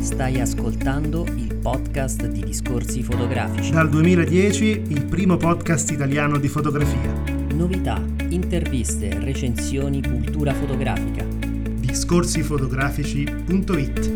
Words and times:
Stai 0.00 0.40
ascoltando 0.40 1.24
il 1.36 1.54
podcast 1.54 2.26
di 2.26 2.42
Discorsi 2.42 3.04
Fotografici. 3.04 3.70
Dal 3.70 3.88
2010 3.88 4.82
il 4.88 5.04
primo 5.04 5.36
podcast 5.36 5.92
italiano 5.92 6.38
di 6.38 6.48
fotografia. 6.48 7.12
Novità, 7.54 8.02
interviste, 8.30 9.16
recensioni, 9.20 10.02
cultura 10.02 10.52
fotografica. 10.54 11.24
Discorsifotografici.it 11.24 14.12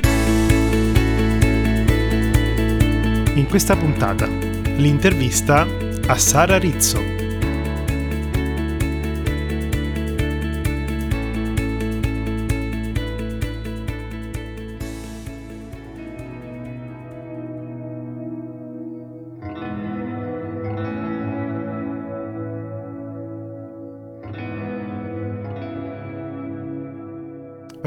In 3.34 3.46
questa 3.48 3.76
puntata, 3.76 4.26
l'intervista 4.26 5.64
a 6.08 6.18
Sara 6.18 6.58
Rizzo. 6.58 7.07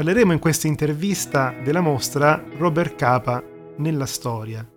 Parleremo 0.02 0.32
in 0.32 0.40
questa 0.40 0.66
intervista 0.66 1.54
della 1.62 1.80
mostra 1.80 2.42
Robert 2.56 2.96
Capa 2.96 3.40
nella 3.76 4.04
storia, 4.04 4.68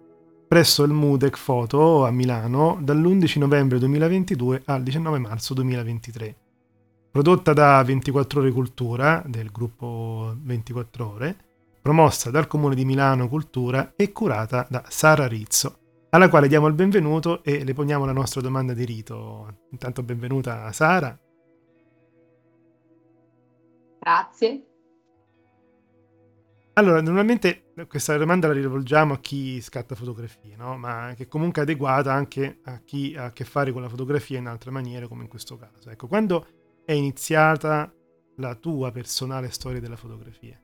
presso 0.48 0.84
il 0.84 0.92
Mudec 0.92 1.36
Foto 1.36 2.06
a 2.06 2.12
Milano 2.12 2.78
dall'11 2.80 3.40
novembre 3.40 3.80
2022 3.80 4.62
al 4.66 4.84
19 4.84 5.18
marzo 5.18 5.56
2023. 5.56 6.36
Prodotta 7.10 7.54
da 7.54 7.82
24 7.82 8.40
Ore 8.40 8.52
Cultura, 8.52 9.24
del 9.26 9.50
gruppo 9.50 10.36
24 10.44 11.12
Ore, 11.14 11.38
promossa 11.82 12.30
dal 12.30 12.46
Comune 12.46 12.76
di 12.76 12.86
Milano 12.86 13.28
Cultura 13.28 13.94
e 13.96 14.12
curata 14.12 14.68
da 14.70 14.84
Sara 14.90 15.26
Rizzo, 15.26 16.06
alla 16.12 16.30
quale 16.30 16.48
diamo 16.48 16.68
il 16.68 16.76
benvenuto 16.76 17.44
e 17.44 17.64
le 17.64 17.74
poniamo 17.74 18.06
la 18.06 18.12
nostra 18.12 18.42
domanda 18.42 18.76
di 18.76 18.86
rito. 18.86 19.62
Intanto 19.72 20.04
benvenuta 20.04 20.72
Sara. 20.72 21.18
Grazie. 24.00 24.68
Allora, 26.78 27.00
normalmente 27.00 27.72
questa 27.88 28.18
domanda 28.18 28.48
la 28.48 28.54
rivolgiamo 28.54 29.14
a 29.14 29.20
chi 29.20 29.62
scatta 29.62 29.96
fotografie, 29.96 30.58
no? 30.58 30.76
ma 30.76 31.14
che 31.16 31.26
comunque 31.26 31.62
è 31.62 31.64
adeguata 31.64 32.12
anche 32.12 32.60
a 32.66 32.82
chi 32.84 33.16
ha 33.18 33.26
a 33.26 33.32
che 33.32 33.46
fare 33.46 33.72
con 33.72 33.82
la 33.82 33.88
fotografia 33.88 34.40
in 34.40 34.48
altre 34.48 34.72
maniere, 34.72 35.08
come 35.08 35.24
in 35.24 35.30
questo 35.30 35.56
caso. 35.56 35.90
Ecco, 35.90 36.08
quando 36.08 36.46
è 36.84 36.92
iniziata 36.92 37.90
la 38.38 38.56
tua 38.56 38.92
personale 38.92 39.52
storia 39.52 39.80
della 39.80 39.96
fotografia? 39.96 40.60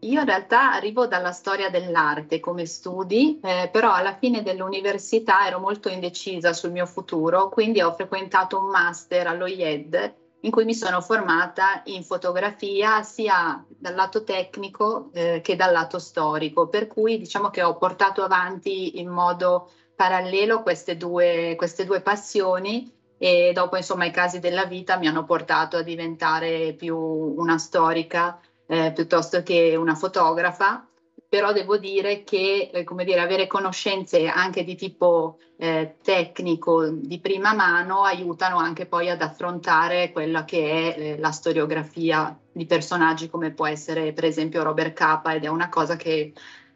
Io 0.00 0.20
in 0.20 0.26
realtà 0.26 0.74
arrivo 0.74 1.06
dalla 1.06 1.32
storia 1.32 1.70
dell'arte 1.70 2.40
come 2.40 2.66
studi, 2.66 3.40
eh, 3.42 3.70
però 3.72 3.94
alla 3.94 4.16
fine 4.18 4.42
dell'università 4.42 5.46
ero 5.46 5.60
molto 5.60 5.88
indecisa 5.88 6.52
sul 6.52 6.72
mio 6.72 6.84
futuro, 6.84 7.48
quindi 7.48 7.80
ho 7.80 7.94
frequentato 7.94 8.58
un 8.58 8.68
master 8.68 9.28
allo 9.28 9.46
IED 9.46 10.19
in 10.42 10.50
cui 10.50 10.64
mi 10.64 10.74
sono 10.74 11.00
formata 11.00 11.82
in 11.86 12.02
fotografia 12.02 13.02
sia 13.02 13.64
dal 13.68 13.94
lato 13.94 14.24
tecnico 14.24 15.10
eh, 15.12 15.40
che 15.42 15.56
dal 15.56 15.72
lato 15.72 15.98
storico, 15.98 16.68
per 16.68 16.86
cui 16.86 17.18
diciamo 17.18 17.50
che 17.50 17.62
ho 17.62 17.76
portato 17.76 18.22
avanti 18.22 18.98
in 19.00 19.08
modo 19.08 19.70
parallelo 19.94 20.62
queste 20.62 20.96
due, 20.96 21.54
queste 21.56 21.84
due 21.84 22.00
passioni 22.00 22.90
e 23.18 23.52
dopo 23.52 23.76
insomma 23.76 24.06
i 24.06 24.10
casi 24.10 24.38
della 24.38 24.64
vita 24.64 24.96
mi 24.96 25.06
hanno 25.06 25.24
portato 25.24 25.76
a 25.76 25.82
diventare 25.82 26.72
più 26.72 26.96
una 26.96 27.58
storica 27.58 28.40
eh, 28.66 28.92
piuttosto 28.92 29.42
che 29.42 29.76
una 29.76 29.94
fotografa 29.94 30.88
però 31.30 31.52
devo 31.52 31.78
dire 31.78 32.24
che 32.24 32.70
eh, 32.72 32.82
come 32.82 33.04
dire, 33.04 33.20
avere 33.20 33.46
conoscenze 33.46 34.26
anche 34.26 34.64
di 34.64 34.74
tipo 34.74 35.38
eh, 35.58 35.94
tecnico 36.02 36.88
di 36.88 37.20
prima 37.20 37.54
mano 37.54 38.02
aiutano 38.02 38.56
anche 38.58 38.86
poi 38.86 39.08
ad 39.10 39.22
affrontare 39.22 40.10
quella 40.10 40.44
che 40.44 40.94
è 40.96 41.00
eh, 41.00 41.18
la 41.20 41.30
storiografia 41.30 42.36
di 42.50 42.66
personaggi 42.66 43.30
come 43.30 43.52
può 43.52 43.68
essere 43.68 44.12
per 44.12 44.24
esempio 44.24 44.64
Robert 44.64 44.92
Capa 44.92 45.32
ed 45.32 45.44
è 45.44 45.46
una 45.46 45.68
cosa 45.68 45.94
che 45.94 46.32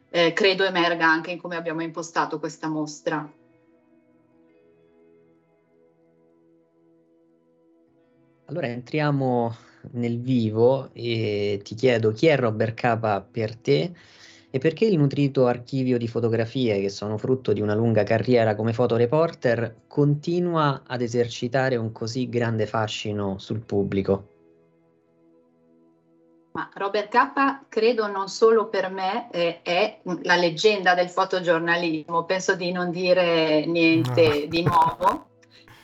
eh, 0.09 0.31
credo 0.31 0.63
emerga 0.63 1.05
anche 1.05 1.31
in 1.31 1.37
come 1.37 1.57
abbiamo 1.57 1.81
impostato 1.81 2.39
questa 2.39 2.69
mostra. 2.69 3.29
Allora 8.45 8.67
entriamo 8.67 9.53
nel 9.91 10.21
vivo 10.21 10.91
e 10.93 11.59
ti 11.61 11.75
chiedo 11.75 12.13
chi 12.13 12.27
è 12.27 12.37
Robert 12.37 12.73
Capa 12.73 13.19
per 13.19 13.57
te 13.57 13.91
e 14.55 14.57
perché 14.57 14.85
il 14.85 14.97
nutrito 14.97 15.47
archivio 15.47 15.97
di 15.97 16.07
fotografie, 16.07 16.79
che 16.79 16.87
sono 16.87 17.17
frutto 17.17 17.51
di 17.51 17.59
una 17.59 17.75
lunga 17.75 18.03
carriera 18.03 18.55
come 18.55 18.71
fotoreporter, 18.71 19.81
continua 19.85 20.83
ad 20.87 21.01
esercitare 21.01 21.75
un 21.75 21.91
così 21.91 22.29
grande 22.29 22.65
fascino 22.65 23.37
sul 23.37 23.59
pubblico? 23.59 24.29
Ma 26.53 26.69
Robert 26.73 27.09
Capa, 27.09 27.65
credo 27.67 28.07
non 28.07 28.29
solo 28.29 28.69
per 28.69 28.89
me, 28.89 29.29
eh, 29.29 29.61
è 29.61 29.99
la 30.21 30.37
leggenda 30.37 30.93
del 30.93 31.09
fotogiornalismo, 31.09 32.23
penso 32.23 32.55
di 32.55 32.71
non 32.71 32.91
dire 32.91 33.65
niente 33.65 34.39
no. 34.39 34.45
di 34.47 34.63
nuovo, 34.63 35.27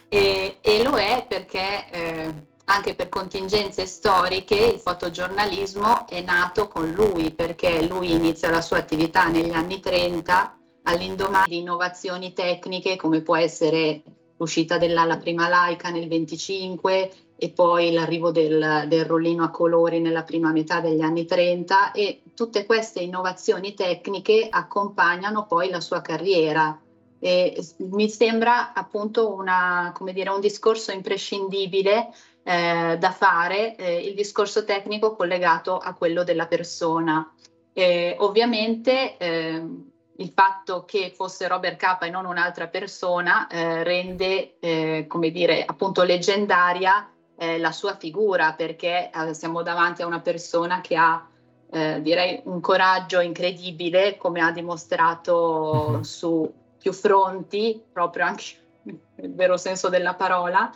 e, 0.08 0.60
e, 0.62 0.82
lo 0.82 0.96
è 0.96 1.26
perché 1.28 1.92
eh, 1.92 2.34
anche 2.72 2.96
per 2.96 3.10
contingenze 3.10 3.86
storiche 3.86 4.56
il 4.56 4.80
fotogiornalismo 4.80 6.08
è 6.08 6.22
nato 6.22 6.68
con 6.68 6.90
lui 6.92 7.32
perché 7.32 7.86
lui 7.86 8.12
inizia 8.12 8.50
la 8.50 8.62
sua 8.62 8.78
attività 8.78 9.28
negli 9.28 9.52
anni 9.52 9.80
30 9.82 10.58
all'indomani 10.84 11.48
di 11.50 11.58
innovazioni 11.58 12.32
tecniche 12.34 12.96
come 12.96 13.22
può 13.22 13.36
essere 13.36 14.02
l'uscita 14.38 14.78
della 14.78 15.18
prima 15.18 15.50
laica 15.50 15.90
nel 15.90 16.08
25 16.08 17.12
e 17.36 17.50
poi 17.50 17.92
l'arrivo 17.92 18.32
del, 18.32 18.86
del 18.88 19.06
rollino 19.06 19.44
a 19.44 19.50
colori 19.50 20.00
nella 20.00 20.24
prima 20.24 20.52
metà 20.52 20.80
degli 20.80 21.02
anni 21.02 21.26
30 21.26 21.92
e 21.92 22.22
tutte 22.34 22.66
queste 22.66 23.02
innovazioni 23.02 23.74
tecniche 23.74 24.48
accompagnano 24.50 25.46
poi 25.46 25.70
la 25.70 25.82
sua 25.82 26.02
carriera. 26.02 26.80
E 27.20 27.64
mi 27.78 28.10
sembra 28.10 28.74
appunto 28.74 29.34
una, 29.34 29.94
dire, 30.12 30.30
un 30.30 30.40
discorso 30.40 30.92
imprescindibile 30.92 32.10
eh, 32.44 32.98
da 32.98 33.12
fare 33.12 33.76
eh, 33.76 34.08
il 34.08 34.16
discorso 34.16 34.64
tecnico 34.64 35.16
collegato 35.16 35.78
a 35.78 35.94
quello 35.94 36.24
della 36.24 36.48
persona. 36.48 37.34
Eh, 37.74 38.16
ovviamente 38.20 39.18
ehm, 39.18 39.90
il 40.18 40.32
fatto 40.34 40.84
che 40.86 41.12
fosse 41.16 41.48
Robert 41.48 41.78
Capa 41.78 42.06
e 42.06 42.10
non 42.10 42.26
un'altra 42.26 42.68
persona 42.68 43.48
eh, 43.48 43.84
rende, 43.84 44.60
eh, 44.60 45.06
come 45.08 45.32
dire, 45.32 45.64
appunto 45.66 46.04
leggendaria 46.04 47.10
eh, 47.38 47.58
la 47.58 47.72
sua 47.72 47.96
figura 47.96 48.54
perché 48.54 49.10
siamo 49.32 49.64
davanti 49.64 50.02
a 50.02 50.08
una 50.08 50.22
persona 50.22 50.82
che 50.82 50.96
ha 50.96 51.26
direi 51.72 52.42
un 52.44 52.60
coraggio 52.60 53.22
incredibile 53.22 54.18
come 54.18 54.42
ha 54.42 54.52
dimostrato 54.52 55.88
mm-hmm. 55.92 56.02
su 56.02 56.54
più 56.78 56.92
fronti, 56.92 57.82
proprio 57.94 58.26
anche 58.26 58.44
nel 58.84 59.34
vero 59.34 59.56
senso 59.56 59.88
della 59.88 60.16
parola, 60.16 60.70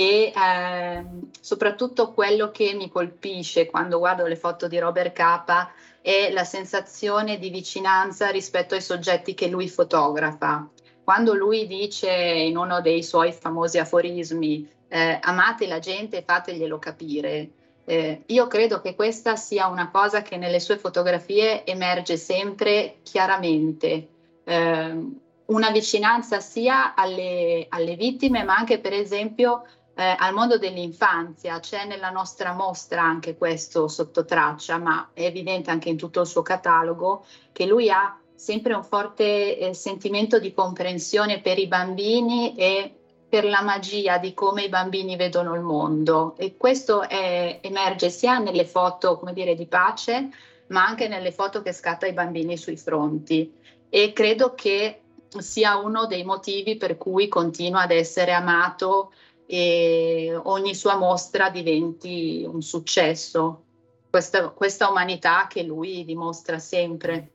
e 0.00 0.32
eh, 0.32 1.04
soprattutto 1.40 2.12
quello 2.12 2.52
che 2.52 2.72
mi 2.72 2.88
colpisce 2.88 3.66
quando 3.66 3.98
guardo 3.98 4.26
le 4.26 4.36
foto 4.36 4.68
di 4.68 4.78
Robert 4.78 5.12
Capa 5.12 5.72
è 6.00 6.30
la 6.30 6.44
sensazione 6.44 7.36
di 7.36 7.50
vicinanza 7.50 8.30
rispetto 8.30 8.76
ai 8.76 8.80
soggetti 8.80 9.34
che 9.34 9.48
lui 9.48 9.68
fotografa. 9.68 10.68
Quando 11.02 11.34
lui 11.34 11.66
dice 11.66 12.12
in 12.12 12.56
uno 12.56 12.80
dei 12.80 13.02
suoi 13.02 13.32
famosi 13.32 13.80
aforismi 13.80 14.70
eh, 14.86 15.18
amate 15.20 15.66
la 15.66 15.80
gente 15.80 16.18
e 16.18 16.22
fateglielo 16.24 16.78
capire, 16.78 17.50
eh, 17.84 18.22
io 18.24 18.46
credo 18.46 18.80
che 18.80 18.94
questa 18.94 19.34
sia 19.34 19.66
una 19.66 19.90
cosa 19.90 20.22
che 20.22 20.36
nelle 20.36 20.60
sue 20.60 20.78
fotografie 20.78 21.66
emerge 21.66 22.16
sempre 22.16 22.98
chiaramente. 23.02 24.08
Eh, 24.44 25.26
una 25.46 25.70
vicinanza 25.70 26.40
sia 26.40 26.94
alle, 26.94 27.66
alle, 27.70 27.96
vittime, 27.96 28.44
ma 28.44 28.54
anche 28.54 28.78
per 28.80 28.92
esempio 28.92 29.64
eh, 29.98 30.14
al 30.16 30.32
mondo 30.32 30.58
dell'infanzia. 30.58 31.58
C'è 31.58 31.84
nella 31.84 32.10
nostra 32.10 32.52
mostra 32.52 33.02
anche 33.02 33.36
questo 33.36 33.88
sotto 33.88 34.24
traccia, 34.24 34.78
ma 34.78 35.10
è 35.12 35.24
evidente 35.24 35.72
anche 35.72 35.88
in 35.88 35.96
tutto 35.96 36.20
il 36.20 36.26
suo 36.28 36.42
catalogo 36.42 37.24
che 37.50 37.66
lui 37.66 37.90
ha 37.90 38.16
sempre 38.32 38.74
un 38.74 38.84
forte 38.84 39.58
eh, 39.58 39.74
sentimento 39.74 40.38
di 40.38 40.54
comprensione 40.54 41.40
per 41.40 41.58
i 41.58 41.66
bambini 41.66 42.54
e 42.54 42.94
per 43.28 43.44
la 43.44 43.60
magia 43.60 44.18
di 44.18 44.32
come 44.34 44.62
i 44.62 44.68
bambini 44.68 45.16
vedono 45.16 45.56
il 45.56 45.62
mondo 45.62 46.36
e 46.38 46.56
questo 46.56 47.02
è, 47.02 47.58
emerge 47.60 48.08
sia 48.08 48.38
nelle 48.38 48.64
foto 48.64 49.18
come 49.18 49.32
dire, 49.32 49.56
di 49.56 49.66
pace 49.66 50.30
ma 50.68 50.86
anche 50.86 51.08
nelle 51.08 51.32
foto 51.32 51.60
che 51.60 51.72
scatta 51.72 52.06
i 52.06 52.12
bambini 52.12 52.56
sui 52.56 52.76
fronti 52.76 53.52
e 53.90 54.12
credo 54.12 54.54
che 54.54 55.02
sia 55.36 55.76
uno 55.76 56.06
dei 56.06 56.24
motivi 56.24 56.76
per 56.76 56.96
cui 56.96 57.28
continua 57.28 57.82
ad 57.82 57.90
essere 57.90 58.32
amato 58.32 59.12
e 59.50 60.38
ogni 60.44 60.74
sua 60.74 60.98
mostra 60.98 61.48
diventi 61.48 62.44
un 62.46 62.60
successo. 62.60 63.64
questa, 64.10 64.50
questa 64.50 64.90
umanità 64.90 65.46
che 65.48 65.62
lui 65.62 66.04
dimostra 66.04 66.58
sempre. 66.58 67.32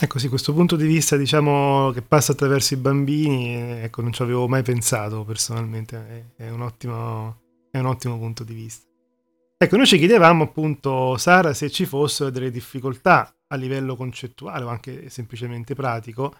Ecco 0.00 0.18
sì, 0.18 0.28
questo 0.28 0.52
punto 0.52 0.76
di 0.76 0.86
vista 0.86 1.16
diciamo 1.16 1.90
che 1.92 2.02
passa 2.02 2.32
attraverso 2.32 2.74
i 2.74 2.76
bambini, 2.76 3.82
ecco 3.82 4.02
non 4.02 4.12
ci 4.12 4.22
avevo 4.22 4.46
mai 4.46 4.62
pensato 4.62 5.24
personalmente, 5.24 6.34
è, 6.36 6.44
è, 6.44 6.50
un 6.50 6.60
ottimo, 6.60 7.40
è 7.70 7.78
un 7.78 7.86
ottimo 7.86 8.18
punto 8.18 8.44
di 8.44 8.54
vista. 8.54 8.86
Ecco, 9.56 9.76
noi 9.76 9.86
ci 9.86 9.98
chiedevamo 9.98 10.44
appunto, 10.44 11.16
Sara, 11.16 11.52
se 11.52 11.68
ci 11.70 11.84
fossero 11.84 12.30
delle 12.30 12.50
difficoltà 12.50 13.34
a 13.48 13.56
livello 13.56 13.96
concettuale 13.96 14.64
o 14.64 14.68
anche 14.68 15.08
semplicemente 15.08 15.74
pratico 15.74 16.32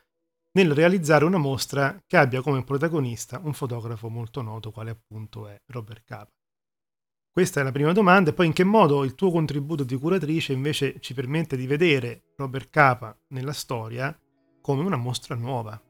nel 0.52 0.72
realizzare 0.72 1.24
una 1.24 1.38
mostra 1.38 2.00
che 2.06 2.16
abbia 2.16 2.42
come 2.42 2.64
protagonista 2.64 3.40
un 3.42 3.52
fotografo 3.52 4.08
molto 4.08 4.42
noto, 4.42 4.70
quale 4.70 4.90
appunto 4.90 5.46
è 5.46 5.56
Robert 5.66 6.02
Capa. 6.04 6.30
Questa 7.30 7.60
è 7.60 7.62
la 7.62 7.70
prima 7.72 7.92
domanda, 7.92 8.30
e 8.30 8.32
poi 8.32 8.46
in 8.46 8.52
che 8.52 8.64
modo 8.64 9.04
il 9.04 9.14
tuo 9.14 9.30
contributo 9.30 9.84
di 9.84 9.96
curatrice 9.96 10.52
invece 10.52 10.98
ci 11.00 11.14
permette 11.14 11.56
di 11.56 11.66
vedere 11.66 12.32
Robert 12.36 12.68
Capa 12.70 13.16
nella 13.28 13.52
storia 13.52 14.16
come 14.60 14.82
una 14.82 14.96
mostra 14.96 15.34
nuova? 15.34 15.80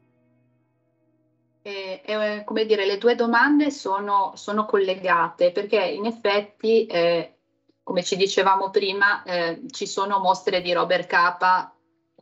E, 1.62 2.02
e, 2.04 2.42
come 2.44 2.66
dire, 2.66 2.84
le 2.86 2.98
due 2.98 3.14
domande 3.14 3.70
sono, 3.70 4.32
sono 4.36 4.66
collegate 4.66 5.50
perché 5.50 5.82
in 5.82 6.04
effetti, 6.04 6.86
eh, 6.86 7.38
come 7.82 8.02
ci 8.02 8.16
dicevamo 8.16 8.70
prima, 8.70 9.22
eh, 9.22 9.62
ci 9.70 9.86
sono 9.86 10.18
mostre 10.18 10.60
di 10.60 10.72
Robert 10.72 11.06
Capa, 11.06 11.74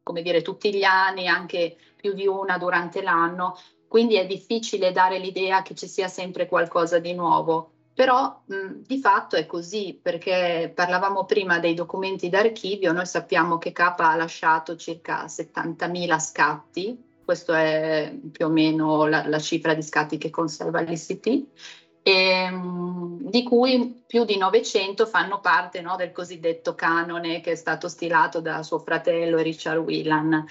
come 0.03 0.23
dire, 0.23 0.41
tutti 0.43 0.73
gli 0.73 0.85
anni, 0.85 1.27
anche 1.27 1.77
più 2.07 2.13
di 2.13 2.27
una 2.27 2.57
durante 2.57 3.03
l'anno, 3.03 3.57
quindi 3.89 4.15
è 4.15 4.27
difficile 4.27 4.93
dare 4.93 5.19
l'idea 5.19 5.63
che 5.63 5.75
ci 5.75 5.89
sia 5.89 6.07
sempre 6.07 6.47
qualcosa 6.47 6.99
di 7.01 7.15
nuovo. 7.15 7.73
Però 7.95 8.43
mh, 8.45 8.83
di 8.87 8.99
fatto 8.99 9.37
è 9.37 9.47
così, 9.47 9.99
perché 10.01 10.71
parlavamo 10.75 11.25
prima 11.25 11.59
dei 11.59 11.75
documenti 11.75 12.29
d'archivio, 12.29 12.93
noi 12.93 13.07
sappiamo 13.07 13.59
che 13.59 13.73
K 13.73 13.81
ha 13.97 14.17
lasciato 14.17 14.77
circa 14.77 15.25
70.000 15.25 16.19
scatti, 16.19 17.05
questa 17.25 17.59
è 17.59 18.15
più 18.31 18.47
o 18.47 18.51
meno 18.51 19.07
la, 19.07 19.27
la, 19.27 19.39
cifra 19.39 19.75
di 19.75 19.83
scatti 19.83 20.19
che 20.19 20.31
conserva 20.31 20.81
l'ICT, 20.81 21.47
e, 22.03 22.51
di 22.53 23.43
cui 23.43 24.05
più 24.07 24.25
di 24.25 24.37
900 24.37 25.07
fanno 25.07 25.41
parte 25.41 25.81
no, 25.81 25.97
del 25.97 26.13
cosiddetto 26.13 26.75
canone 26.75 27.41
che 27.41 27.53
è 27.53 27.57
stato 27.57 27.89
stilato 27.89 28.41
da 28.41 28.63
suo 28.63 28.79
fratello 28.79 29.39
Richard 29.39 29.79
Whelan. 29.79 30.47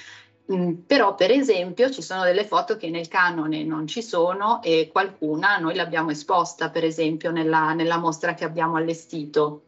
Mm, 0.54 0.82
però 0.86 1.16
per 1.16 1.32
esempio 1.32 1.90
ci 1.90 2.04
sono 2.04 2.24
delle 2.24 2.46
foto 2.46 2.78
che 2.78 2.92
nel 2.92 3.08
canone 3.08 3.64
non 3.64 3.88
ci 3.88 4.04
sono 4.04 4.62
e 4.62 4.90
qualcuna 4.92 5.58
noi 5.58 5.74
l'abbiamo 5.74 6.12
esposta 6.12 6.70
per 6.70 6.84
esempio 6.84 7.32
nella, 7.32 7.74
nella 7.74 7.98
mostra 7.98 8.36
che 8.36 8.46
abbiamo 8.46 8.76
allestito. 8.76 9.64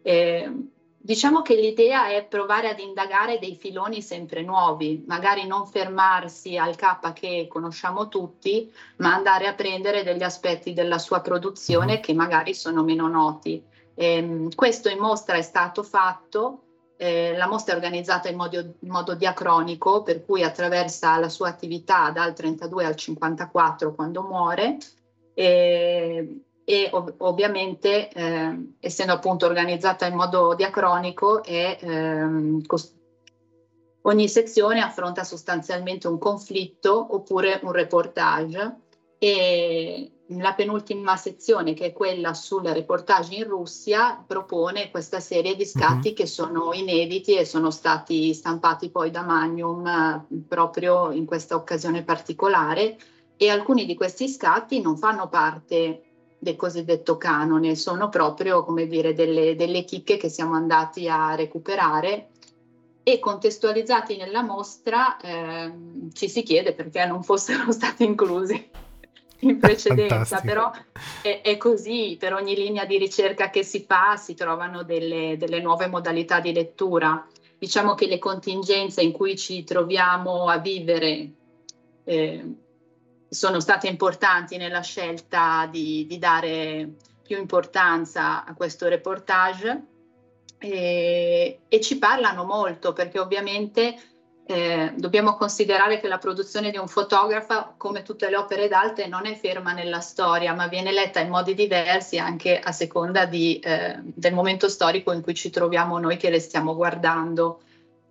Eh, 0.00 0.50
diciamo 0.96 1.42
che 1.42 1.54
l'idea 1.54 2.08
è 2.08 2.24
provare 2.24 2.70
ad 2.70 2.78
indagare 2.78 3.38
dei 3.38 3.56
filoni 3.56 4.00
sempre 4.00 4.42
nuovi, 4.42 5.04
magari 5.06 5.46
non 5.46 5.66
fermarsi 5.66 6.56
al 6.56 6.76
K 6.76 7.12
che 7.12 7.46
conosciamo 7.46 8.08
tutti, 8.08 8.72
ma 8.98 9.12
andare 9.14 9.46
a 9.46 9.54
prendere 9.54 10.02
degli 10.02 10.22
aspetti 10.22 10.72
della 10.72 10.98
sua 10.98 11.20
produzione 11.20 12.00
che 12.00 12.14
magari 12.14 12.54
sono 12.54 12.82
meno 12.82 13.06
noti. 13.06 13.62
Eh, 13.94 14.48
questo 14.54 14.88
in 14.88 14.98
mostra 14.98 15.36
è 15.36 15.42
stato 15.42 15.82
fatto 15.82 16.62
eh, 16.96 17.34
la 17.36 17.48
mostra 17.48 17.74
è 17.74 17.76
organizzata 17.76 18.28
in 18.28 18.36
modo, 18.36 18.58
in 18.58 18.88
modo, 18.88 19.14
diacronico, 19.14 20.02
per 20.02 20.24
cui 20.24 20.42
attraversa 20.42 21.18
la 21.18 21.28
sua 21.28 21.48
attività 21.48 22.10
dal 22.10 22.32
32 22.32 22.84
al 22.84 22.94
54 22.94 23.94
quando 23.94 24.22
muore 24.22 24.78
e, 25.34 26.42
e 26.64 26.88
ov- 26.92 27.14
ovviamente 27.18 28.08
eh, 28.08 28.74
essendo 28.80 29.12
appunto 29.12 29.46
organizzata 29.46 30.06
in 30.06 30.14
modo 30.14 30.54
diacronico 30.54 31.42
è, 31.42 31.78
ehm, 31.80 32.64
cost- 32.66 32.94
ogni 34.02 34.28
sezione 34.28 34.80
affronta 34.80 35.24
sostanzialmente 35.24 36.08
un 36.08 36.18
conflitto 36.18 37.14
oppure 37.14 37.60
un 37.62 37.72
reportage 37.72 38.76
e 39.18 40.11
la 40.28 40.54
penultima 40.54 41.16
sezione, 41.16 41.74
che 41.74 41.86
è 41.86 41.92
quella 41.92 42.32
sul 42.34 42.62
reportage 42.62 43.34
in 43.34 43.44
Russia, 43.44 44.22
propone 44.26 44.90
questa 44.90 45.20
serie 45.20 45.56
di 45.56 45.64
scatti 45.64 46.08
uh-huh. 46.08 46.14
che 46.14 46.26
sono 46.26 46.72
inediti 46.72 47.36
e 47.36 47.44
sono 47.44 47.70
stati 47.70 48.32
stampati 48.32 48.90
poi 48.90 49.10
da 49.10 49.22
Magnum 49.22 49.86
eh, 49.86 50.26
proprio 50.46 51.10
in 51.10 51.26
questa 51.26 51.56
occasione 51.56 52.02
particolare. 52.02 52.96
E 53.36 53.48
alcuni 53.48 53.84
di 53.86 53.94
questi 53.94 54.28
scatti 54.28 54.80
non 54.80 54.96
fanno 54.96 55.28
parte 55.28 56.02
del 56.38 56.56
cosiddetto 56.56 57.16
canone, 57.16 57.74
sono 57.74 58.08
proprio 58.08 58.64
come 58.64 58.86
dire 58.86 59.14
delle, 59.14 59.56
delle 59.56 59.84
chicche 59.84 60.16
che 60.16 60.28
siamo 60.28 60.54
andati 60.54 61.08
a 61.08 61.34
recuperare. 61.34 62.28
E 63.04 63.18
contestualizzati 63.18 64.16
nella 64.16 64.42
mostra 64.42 65.16
eh, 65.16 65.72
ci 66.12 66.28
si 66.28 66.44
chiede 66.44 66.72
perché 66.72 67.04
non 67.04 67.24
fossero 67.24 67.70
stati 67.72 68.04
inclusi 68.04 68.70
in 69.42 69.58
precedenza, 69.60 70.40
però 70.40 70.70
è, 71.22 71.40
è, 71.42 71.56
così, 71.56 72.16
per 72.18 72.34
ogni 72.34 72.54
linea 72.54 72.84
di 72.84 72.98
ricerca 72.98 73.50
che 73.50 73.62
si 73.62 73.84
fa 73.86 74.16
si 74.16 74.34
trovano 74.34 74.82
delle, 74.82 75.36
delle 75.36 75.60
nuove 75.60 75.86
modalità 75.86 76.40
di 76.40 76.52
lettura. 76.52 77.26
Diciamo 77.58 77.94
che 77.94 78.06
le 78.06 78.18
contingenze 78.18 79.02
in 79.02 79.12
cui 79.12 79.36
ci 79.36 79.62
troviamo 79.62 80.48
a 80.48 80.58
vivere 80.58 81.30
eh, 82.04 82.54
sono 83.28 83.60
state 83.60 83.86
importanti 83.86 84.56
nella 84.56 84.80
scelta 84.80 85.68
di, 85.70 86.04
di, 86.08 86.18
dare 86.18 86.96
più 87.22 87.38
importanza 87.38 88.44
a 88.44 88.54
questo 88.54 88.88
reportage 88.88 89.84
e, 90.58 91.60
e 91.68 91.80
ci 91.80 91.98
parlano 91.98 92.44
molto 92.44 92.92
perché 92.92 93.20
ovviamente 93.20 93.96
eh, 94.52 94.92
dobbiamo 94.96 95.34
considerare 95.34 95.98
che 95.98 96.08
la 96.08 96.18
produzione 96.18 96.70
di 96.70 96.76
un 96.76 96.86
fotografo, 96.86 97.74
come 97.78 98.02
tutte 98.02 98.28
le 98.28 98.36
opere 98.36 98.68
d'arte, 98.68 99.06
non 99.06 99.26
è 99.26 99.34
ferma 99.34 99.72
nella 99.72 100.00
storia, 100.00 100.52
ma 100.52 100.66
viene 100.68 100.92
letta 100.92 101.20
in 101.20 101.30
modi 101.30 101.54
diversi 101.54 102.18
anche 102.18 102.58
a 102.58 102.70
seconda 102.70 103.24
di, 103.24 103.58
eh, 103.58 103.96
del 104.02 104.34
momento 104.34 104.68
storico 104.68 105.12
in 105.12 105.22
cui 105.22 105.34
ci 105.34 105.48
troviamo 105.50 105.98
noi 105.98 106.18
che 106.18 106.28
le 106.28 106.38
stiamo 106.38 106.74
guardando. 106.74 107.62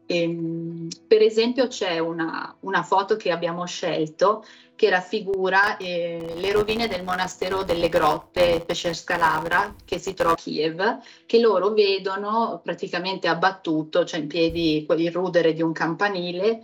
E, 0.05 0.21
ehm, 0.21 0.87
per 1.07 1.21
esempio 1.21 1.67
c'è 1.67 1.99
una, 1.99 2.55
una, 2.61 2.83
foto 2.83 3.15
che 3.15 3.31
abbiamo 3.31 3.65
scelto 3.65 4.43
che 4.75 4.89
raffigura 4.89 5.77
eh, 5.77 6.33
le 6.37 6.51
rovine 6.51 6.87
del 6.87 7.03
monastero 7.03 7.63
delle 7.63 7.87
grotte 7.87 8.63
Pescerska 8.65 9.15
Lavra 9.15 9.75
che 9.85 9.99
si 9.99 10.15
trova 10.15 10.33
a 10.33 10.35
Kiev, 10.35 10.99
che 11.27 11.39
loro 11.39 11.69
vedono 11.69 12.61
praticamente 12.63 13.27
abbattuto, 13.27 14.05
cioè 14.05 14.19
in 14.19 14.27
piedi 14.27 14.85
il 14.89 15.11
rudere 15.11 15.53
di 15.53 15.61
un 15.61 15.71
campanile 15.71 16.63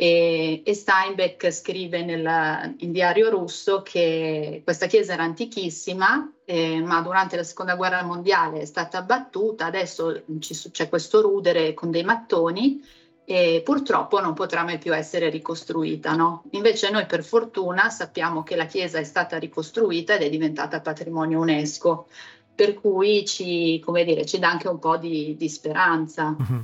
e, 0.00 0.62
e 0.64 0.74
Steinbeck 0.74 1.50
scrive 1.50 2.04
nel, 2.04 2.76
in 2.78 2.92
diario 2.92 3.30
russo 3.30 3.82
che 3.82 4.60
questa 4.62 4.86
chiesa 4.86 5.14
era 5.14 5.24
antichissima, 5.24 6.34
eh, 6.44 6.80
ma 6.80 7.00
durante 7.00 7.34
la 7.34 7.42
seconda 7.42 7.74
guerra 7.74 8.04
mondiale 8.04 8.60
è 8.60 8.64
stata 8.64 8.98
abbattuta, 8.98 9.66
adesso 9.66 10.22
ci, 10.38 10.54
c'è 10.70 10.88
questo 10.88 11.20
rudere 11.20 11.74
con 11.74 11.90
dei 11.90 12.04
mattoni 12.04 12.80
e 13.24 13.60
purtroppo 13.64 14.20
non 14.20 14.34
potrà 14.34 14.62
mai 14.62 14.78
più 14.78 14.94
essere 14.94 15.30
ricostruita. 15.30 16.14
No? 16.14 16.44
Invece 16.52 16.90
noi 16.90 17.06
per 17.06 17.24
fortuna 17.24 17.90
sappiamo 17.90 18.44
che 18.44 18.54
la 18.54 18.66
chiesa 18.66 18.98
è 18.98 19.04
stata 19.04 19.36
ricostruita 19.36 20.14
ed 20.14 20.22
è 20.22 20.30
diventata 20.30 20.80
patrimonio 20.80 21.40
UNESCO, 21.40 22.06
per 22.54 22.74
cui 22.74 23.26
ci, 23.26 23.84
dire, 24.04 24.24
ci 24.24 24.38
dà 24.38 24.48
anche 24.48 24.68
un 24.68 24.78
po' 24.78 24.96
di, 24.96 25.34
di 25.36 25.48
speranza. 25.48 26.36
Mm-hmm. 26.40 26.60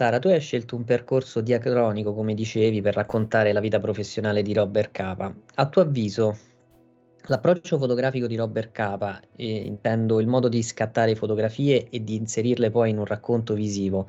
Sara, 0.00 0.18
tu 0.18 0.28
hai 0.28 0.40
scelto 0.40 0.76
un 0.76 0.84
percorso 0.84 1.42
diacronico, 1.42 2.14
come 2.14 2.32
dicevi, 2.32 2.80
per 2.80 2.94
raccontare 2.94 3.52
la 3.52 3.60
vita 3.60 3.78
professionale 3.80 4.40
di 4.40 4.54
Robert 4.54 4.92
Capa. 4.92 5.30
A 5.56 5.68
tuo 5.68 5.82
avviso, 5.82 6.38
l'approccio 7.26 7.76
fotografico 7.76 8.26
di 8.26 8.34
Robert 8.34 8.72
Capa, 8.72 9.20
eh, 9.36 9.56
intendo 9.56 10.18
il 10.18 10.26
modo 10.26 10.48
di 10.48 10.62
scattare 10.62 11.14
fotografie 11.14 11.90
e 11.90 12.02
di 12.02 12.14
inserirle 12.14 12.70
poi 12.70 12.88
in 12.88 12.96
un 12.96 13.04
racconto 13.04 13.52
visivo, 13.52 14.08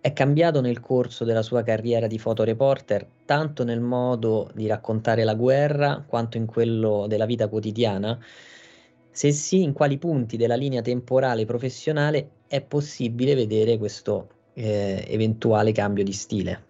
è 0.00 0.12
cambiato 0.12 0.60
nel 0.60 0.80
corso 0.80 1.24
della 1.24 1.42
sua 1.42 1.62
carriera 1.62 2.08
di 2.08 2.18
fotoreporter, 2.18 3.06
tanto 3.24 3.62
nel 3.62 3.80
modo 3.80 4.50
di 4.52 4.66
raccontare 4.66 5.22
la 5.22 5.34
guerra 5.34 6.02
quanto 6.04 6.38
in 6.38 6.46
quello 6.46 7.06
della 7.06 7.26
vita 7.26 7.46
quotidiana? 7.46 8.18
Se 9.12 9.30
sì, 9.30 9.62
in 9.62 9.74
quali 9.74 9.96
punti 9.96 10.36
della 10.36 10.56
linea 10.56 10.82
temporale 10.82 11.44
professionale 11.44 12.30
è 12.48 12.60
possibile 12.62 13.36
vedere 13.36 13.78
questo 13.78 14.38
eh, 14.54 15.04
eventuale 15.08 15.72
cambio 15.72 16.04
di 16.04 16.12
stile? 16.12 16.64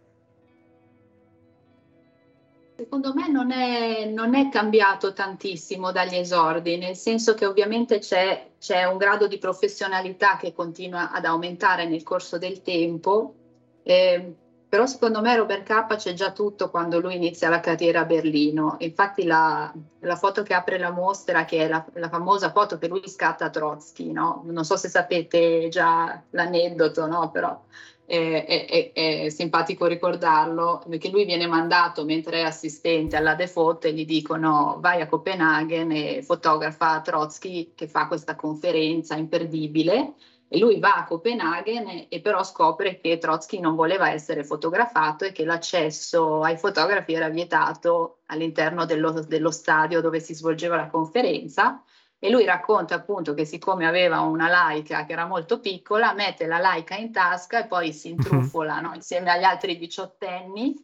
Secondo 2.77 3.13
me 3.13 3.29
non 3.29 3.51
è, 3.51 4.07
non 4.07 4.35
è, 4.35 4.49
cambiato 4.49 5.13
tantissimo 5.13 5.93
dagli 5.93 6.15
esordi, 6.15 6.79
nel 6.79 6.97
senso 6.97 7.35
che 7.35 7.45
ovviamente 7.45 7.99
c'è, 7.99 8.53
c'è, 8.59 8.85
un 8.85 8.97
grado 8.97 9.27
di 9.27 9.37
professionalità 9.37 10.39
che 10.39 10.55
continua 10.55 11.13
ad 11.13 11.27
aumentare 11.27 11.87
nel 11.87 12.03
corso 12.03 12.39
del 12.39 12.63
tempo. 12.63 13.35
Eh, 13.83 14.35
però 14.71 14.87
secondo 14.87 15.21
me 15.21 15.35
Robert 15.35 15.65
K 15.65 15.97
c'è 15.97 16.13
già 16.13 16.31
tutto 16.31 16.71
quando 16.71 17.01
lui 17.01 17.17
inizia 17.17 17.49
la 17.49 17.59
carriera 17.59 18.03
a 18.03 18.05
Berlino. 18.05 18.77
Infatti 18.79 19.25
la, 19.25 19.75
la 19.99 20.15
foto 20.15 20.45
che 20.45 20.55
apre 20.55 20.79
la 20.79 20.93
mostra, 20.93 21.45
che 21.45 21.65
è 21.65 21.69
la, 21.69 21.85
la, 21.95 22.09
famosa 22.09 22.53
foto 22.53 22.79
che 22.79 22.87
lui 22.87 23.03
scatta 23.09 23.47
a 23.47 23.51
Trotsky, 23.51 24.13
no? 24.13 24.45
non 24.47 24.65
so 24.65 24.77
se 24.77 24.89
sapete 24.89 25.67
già 25.71 26.23
l'aneddoto, 26.31 27.09
no? 27.09 27.33
però 27.33 27.61
è, 28.05 28.93
è, 28.95 29.25
è, 29.25 29.29
simpatico 29.29 29.87
ricordarlo, 29.87 30.85
perché 30.89 31.11
lui 31.11 31.25
viene 31.25 31.49
mandato 31.49 32.05
mentre 32.05 32.43
è 32.43 32.45
assistente 32.45 33.17
alla 33.17 33.35
Default 33.35 33.87
e 33.87 33.93
gli 33.93 34.05
dicono 34.05 34.79
vai 34.79 35.01
a 35.01 35.09
Copenaghen 35.09 35.91
e 35.91 36.23
fotografa 36.23 37.01
Trotsky 37.01 37.73
che 37.75 37.89
fa 37.89 38.07
questa 38.07 38.37
conferenza 38.37 39.17
imperdibile 39.17 40.15
e 40.53 40.59
lui 40.59 40.81
va 40.81 40.97
a 40.97 41.05
Copenaghen 41.05 42.07
e 42.09 42.21
però 42.21 42.43
scopre 42.43 42.99
che 42.99 43.19
Trotsky 43.19 43.61
non 43.61 43.77
voleva 43.77 44.11
essere 44.11 44.43
fotografato 44.43 45.25
e 45.25 45.31
che 45.31 45.45
l'accesso 45.45 46.43
ai 46.43 46.59
fotografi 46.59 47.13
era 47.15 47.29
vietato 47.29 48.23
all'interno 48.27 48.85
dello, 48.85 49.13
dello 49.13 49.53
stadio 49.53 50.01
dove 50.01 50.19
si 50.19 50.35
svolgeva 50.35 50.75
la 50.75 50.89
conferenza 50.89 51.85
e 52.19 52.31
lui 52.31 52.45
racconta 52.45 52.97
appunto 52.97 53.33
che 53.33 53.45
siccome 53.45 53.87
aveva 53.87 54.23
una 54.23 54.49
laica 54.49 55.07
che 55.07 55.13
era 55.13 55.25
molto 55.25 55.61
piccola, 55.61 56.15
mette 56.15 56.47
la 56.47 56.59
laica 56.59 56.97
in 56.97 57.13
tasca 57.13 57.61
e 57.61 57.67
poi 57.69 57.93
si 57.93 58.09
mhm. 58.09 58.15
intrufola 58.17 58.81
no? 58.81 58.93
insieme 58.95 59.31
agli 59.31 59.45
altri 59.45 59.79
diciottenni 59.79 60.75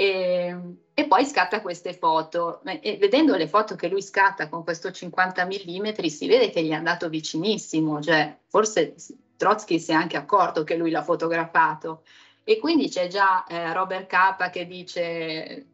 e, 0.00 0.56
e, 0.94 1.06
poi 1.06 1.26
scatta 1.26 1.60
queste 1.60 1.92
foto. 1.92 2.62
E 2.64 2.96
vedendo 2.96 3.36
le 3.36 3.46
foto 3.46 3.74
che 3.74 3.88
lui 3.88 4.00
scatta 4.00 4.48
con 4.48 4.64
questo 4.64 4.90
50 4.90 5.44
mm, 5.44 5.88
si 6.06 6.26
vede 6.26 6.48
che 6.48 6.62
gli 6.62 6.70
è 6.70 6.74
andato 6.74 7.10
vicinissimo, 7.10 8.00
cioè 8.00 8.34
forse 8.46 8.94
Trotsky 9.36 9.78
si 9.78 9.90
è 9.90 9.94
anche 9.94 10.16
accorto 10.16 10.64
che 10.64 10.76
lui 10.76 10.90
l'ha 10.90 11.02
fotografato. 11.02 12.04
E 12.44 12.58
quindi 12.58 12.88
c'è 12.88 13.08
già 13.08 13.44
eh, 13.44 13.74
Robert 13.74 14.06
Capa 14.06 14.48
che 14.48 14.66
dice 14.66 15.66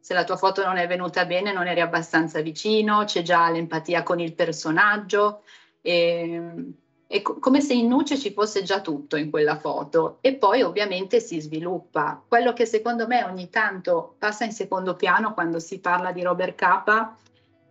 se 0.00 0.14
la 0.14 0.24
tua 0.24 0.36
foto 0.36 0.64
non 0.64 0.78
è 0.78 0.86
venuta 0.86 1.26
bene 1.26 1.52
non 1.52 1.66
eri 1.66 1.82
abbastanza 1.82 2.40
vicino, 2.40 3.04
c'è 3.04 3.20
già 3.20 3.50
l'empatia 3.50 4.02
con 4.02 4.18
il 4.18 4.32
personaggio. 4.34 5.42
E, 5.82 6.72
è 7.12 7.20
co- 7.20 7.38
come 7.38 7.60
se 7.60 7.74
in 7.74 7.88
Nuce 7.88 8.18
ci 8.18 8.32
fosse 8.32 8.62
già 8.62 8.80
tutto 8.80 9.16
in 9.16 9.28
quella 9.28 9.58
foto 9.58 10.16
e 10.22 10.36
poi 10.36 10.62
ovviamente 10.62 11.20
si 11.20 11.38
sviluppa. 11.42 12.22
Quello 12.26 12.54
che 12.54 12.64
secondo 12.64 13.06
me 13.06 13.22
ogni 13.22 13.50
tanto 13.50 14.14
passa 14.18 14.44
in 14.44 14.52
secondo 14.52 14.96
piano 14.96 15.34
quando 15.34 15.58
si 15.58 15.78
parla 15.78 16.10
di 16.10 16.22
Robert 16.22 16.54
Capa 16.54 17.14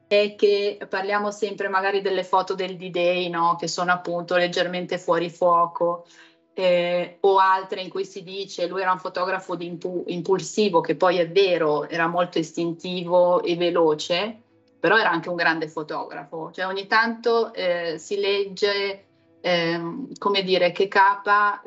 è 0.06 0.36
che 0.36 0.78
parliamo 0.88 1.32
sempre 1.32 1.70
magari 1.70 2.02
delle 2.02 2.24
foto 2.24 2.54
del 2.54 2.78
D-Day, 2.78 3.30
no? 3.30 3.56
che 3.56 3.68
sono 3.68 3.92
appunto 3.92 4.36
leggermente 4.36 5.00
fuori 5.00 5.32
fuoco, 5.32 6.06
eh, 6.54 7.18
o 7.22 7.38
altre 7.40 7.82
in 7.82 7.90
cui 7.90 8.06
si 8.06 8.22
dice 8.22 8.68
lui 8.68 8.82
era 8.82 8.92
un 8.92 9.00
fotografo 9.00 9.56
impu- 9.58 10.04
impulsivo, 10.06 10.82
che 10.82 10.96
poi 10.96 11.18
è 11.18 11.28
vero, 11.28 11.90
era 11.90 12.06
molto 12.06 12.38
istintivo 12.38 13.42
e 13.42 13.56
veloce, 13.56 14.40
però 14.80 15.00
era 15.00 15.10
anche 15.10 15.30
un 15.30 15.36
grande 15.36 15.68
fotografo. 15.68 16.52
Cioè 16.52 16.68
ogni 16.68 16.86
tanto 16.86 17.52
eh, 17.56 17.96
si 17.98 18.20
legge 18.20 19.06
ehm, 19.42 20.14
come 20.18 20.44
dire, 20.44 20.72
che 20.72 20.88
Capa 20.88 21.62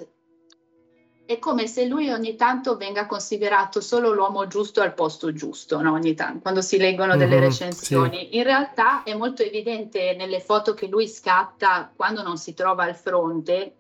è 1.26 1.38
come 1.38 1.66
se 1.66 1.86
lui 1.86 2.10
ogni 2.10 2.36
tanto 2.36 2.76
venga 2.76 3.06
considerato 3.06 3.80
solo 3.80 4.12
l'uomo 4.12 4.46
giusto 4.46 4.82
al 4.82 4.92
posto 4.92 5.32
giusto, 5.32 5.80
no? 5.80 5.92
ogni 5.92 6.14
tanto, 6.14 6.40
quando 6.40 6.60
si 6.60 6.76
leggono 6.76 7.16
delle 7.16 7.36
mm-hmm, 7.36 7.44
recensioni. 7.44 8.28
Sì. 8.30 8.36
In 8.36 8.42
realtà 8.42 9.02
è 9.04 9.14
molto 9.14 9.42
evidente 9.42 10.14
nelle 10.16 10.40
foto 10.40 10.74
che 10.74 10.86
lui 10.86 11.08
scatta 11.08 11.90
quando 11.94 12.22
non 12.22 12.36
si 12.36 12.52
trova 12.52 12.84
al 12.84 12.94
fronte, 12.94 13.74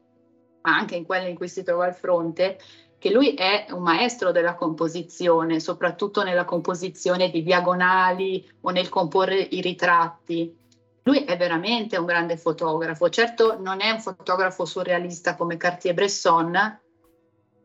ma 0.62 0.74
anche 0.74 0.96
in 0.96 1.04
quelle 1.04 1.28
in 1.28 1.36
cui 1.36 1.48
si 1.48 1.62
trova 1.62 1.84
al 1.84 1.94
fronte, 1.94 2.58
che 2.98 3.10
lui 3.10 3.34
è 3.34 3.66
un 3.72 3.82
maestro 3.82 4.32
della 4.32 4.54
composizione, 4.54 5.60
soprattutto 5.60 6.22
nella 6.22 6.46
composizione 6.46 7.28
di 7.28 7.42
diagonali 7.42 8.50
o 8.62 8.70
nel 8.70 8.88
comporre 8.88 9.36
i 9.38 9.60
ritratti. 9.60 10.56
Lui 11.04 11.24
è 11.24 11.36
veramente 11.36 11.98
un 11.98 12.06
grande 12.06 12.36
fotografo, 12.38 13.10
certo 13.10 13.58
non 13.60 13.80
è 13.82 13.90
un 13.90 14.00
fotografo 14.00 14.64
surrealista 14.64 15.36
come 15.36 15.58
Cartier-Bresson, 15.58 16.80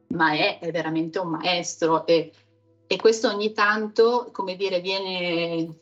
ma 0.07 0.31
è, 0.33 0.59
è, 0.59 0.71
veramente 0.71 1.19
un 1.19 1.29
maestro 1.29 2.05
e, 2.05 2.33
e, 2.85 2.95
questo 2.97 3.29
ogni 3.29 3.53
tanto, 3.53 4.29
come 4.33 4.57
dire, 4.57 4.81
viene, 4.81 5.73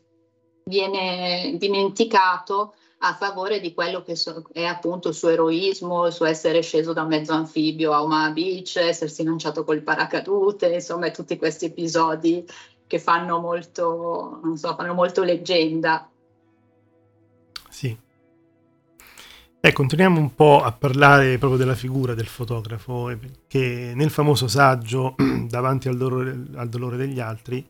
viene 0.66 1.56
dimenticato 1.58 2.76
a 3.00 3.16
favore 3.16 3.60
di 3.60 3.74
quello 3.74 4.04
che 4.04 4.16
so, 4.16 4.44
è 4.52 4.64
appunto 4.64 5.10
il 5.10 5.16
suo 5.16 5.30
eroismo, 5.30 6.06
il 6.06 6.14
suo 6.14 6.26
essere 6.26 6.62
sceso 6.62 6.94
da 6.94 7.06
mezzo 7.06 7.34
anfibio 7.34 7.92
a 7.92 8.04
Omaha 8.04 8.32
Beach, 8.32 8.76
essersi 8.76 9.24
lanciato 9.24 9.64
col 9.64 9.82
paracadute, 9.82 10.74
insomma 10.74 11.10
tutti 11.10 11.38
questi 11.38 11.66
episodi 11.66 12.46
che 12.86 13.00
fanno 13.00 13.40
molto, 13.40 14.42
so, 14.54 14.76
fanno 14.76 14.94
molto 14.94 15.24
leggenda. 15.24 16.10
Sì. 17.77 17.96
E 19.60 19.72
continuiamo 19.72 20.19
un 20.19 20.34
po' 20.34 20.63
a 20.63 20.72
parlare 20.72 21.38
proprio 21.38 21.60
della 21.60 21.75
figura 21.75 22.15
del 22.15 22.25
fotografo, 22.25 23.12
eh, 23.12 23.19
che 23.48 23.91
nel 23.93 24.10
famoso 24.10 24.48
saggio 24.48 25.13
Davanti 25.48 25.88
al 25.88 25.96
dolore, 25.96 26.43
al 26.55 26.69
dolore 26.69 26.98
degli 26.98 27.19
altri, 27.19 27.63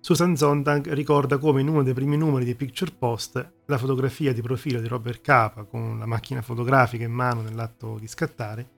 Susan 0.00 0.34
Zontag 0.36 0.90
ricorda 0.92 1.38
come 1.38 1.60
in 1.60 1.68
uno 1.68 1.84
dei 1.84 1.94
primi 1.94 2.16
numeri 2.16 2.44
di 2.44 2.56
Picture 2.56 2.90
Post 2.90 3.52
la 3.66 3.78
fotografia 3.78 4.32
di 4.32 4.42
profilo 4.42 4.80
di 4.80 4.88
Robert 4.88 5.20
Capa 5.20 5.62
con 5.62 5.96
la 5.96 6.06
macchina 6.06 6.42
fotografica 6.42 7.04
in 7.04 7.12
mano 7.12 7.40
nell'atto 7.40 7.98
di 8.00 8.08
scattare 8.08 8.68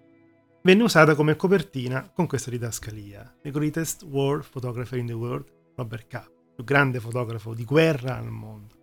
venne 0.63 0.83
usata 0.83 1.15
come 1.15 1.37
copertina 1.37 2.11
con 2.15 2.27
questa 2.27 2.51
didascalia 2.51 3.37
The 3.41 3.51
Greatest 3.51 4.03
War 4.03 4.47
Photographer 4.47 4.99
in 4.99 5.07
the 5.07 5.13
World, 5.15 5.47
Robert 5.77 6.07
Capa, 6.07 6.31
più 6.55 6.65
grande 6.65 7.01
fotografo 7.01 7.55
di 7.55 7.65
guerra 7.65 8.19
al 8.19 8.31
mondo. 8.31 8.78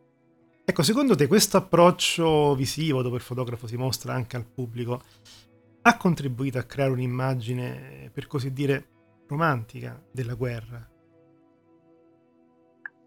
Ecco, 0.67 0.81
secondo 0.81 1.15
te 1.15 1.27
questo 1.27 1.57
approccio 1.57 2.55
visivo 2.55 3.03
dove 3.03 3.17
il 3.17 3.21
fotografo 3.21 3.67
si 3.67 3.77
mostra 3.77 4.13
anche 4.13 4.35
al 4.35 4.45
pubblico 4.45 4.99
ha 5.83 5.97
contribuito 5.97 6.57
a 6.57 6.63
creare 6.63 6.91
un'immagine, 6.91 8.09
per 8.11 8.25
così 8.25 8.51
dire, 8.51 8.87
romantica 9.27 10.01
della 10.11 10.33
guerra? 10.33 10.89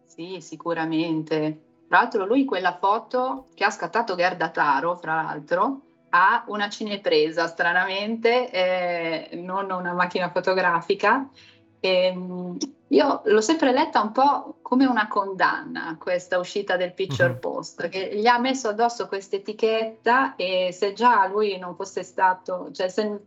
Sì, 0.07 0.41
sicuramente. 0.41 1.63
Tra 1.89 1.99
l'altro 1.99 2.25
lui 2.25 2.45
quella 2.45 2.79
foto 2.79 3.49
che 3.55 3.65
ha 3.65 3.71
scattato 3.71 4.15
Gerda 4.15 4.51
Taro, 4.51 4.97
fra 4.97 5.21
l'altro, 5.21 5.81
ha 6.11 6.45
una 6.47 6.69
cinepresa, 6.69 7.49
stranamente, 7.49 8.51
eh, 8.53 9.37
non 9.37 9.73
una 9.73 9.93
macchina 9.93 10.31
fotografica, 10.31 11.29
e, 11.81 11.89
ehm, 11.89 12.57
io 12.89 13.23
l'ho 13.25 13.41
sempre 13.41 13.73
letta 13.73 14.01
un 14.01 14.13
po' 14.13 14.58
come 14.69 14.85
una 14.85 15.09
condanna 15.09 15.97
questa 15.99 16.37
uscita 16.37 16.77
del 16.77 16.93
Picture 16.93 17.31
uh-huh. 17.31 17.39
Post, 17.39 17.89
che 17.89 18.15
gli 18.15 18.27
ha 18.27 18.39
messo 18.39 18.69
addosso 18.69 19.09
questa 19.09 19.37
etichetta 19.37 20.37
e 20.37 20.75
se 20.75 20.93
già 20.93 21.27
lui 21.27 21.57
non 21.57 21.75
fosse 21.75 22.03
stato, 22.03 22.69
cioè 22.73 22.91
se, 22.91 23.19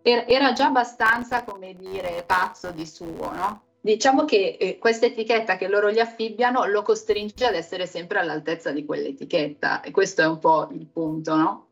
era 0.00 0.52
già 0.52 0.66
abbastanza, 0.66 1.42
come 1.42 1.74
dire, 1.74 2.22
pazzo 2.24 2.70
di 2.70 2.86
suo, 2.86 3.32
no? 3.32 3.62
Diciamo 3.80 4.24
che 4.24 4.58
eh, 4.60 4.78
questa 4.78 5.06
etichetta 5.06 5.56
che 5.56 5.66
loro 5.66 5.90
gli 5.90 5.98
affibbiano 5.98 6.64
lo 6.66 6.82
costringe 6.82 7.46
ad 7.46 7.56
essere 7.56 7.86
sempre 7.86 8.20
all'altezza 8.20 8.70
di 8.70 8.84
quell'etichetta 8.84 9.80
e 9.80 9.90
questo 9.90 10.22
è 10.22 10.26
un 10.26 10.38
po' 10.38 10.68
il 10.70 10.86
punto, 10.86 11.34
no? 11.34 11.66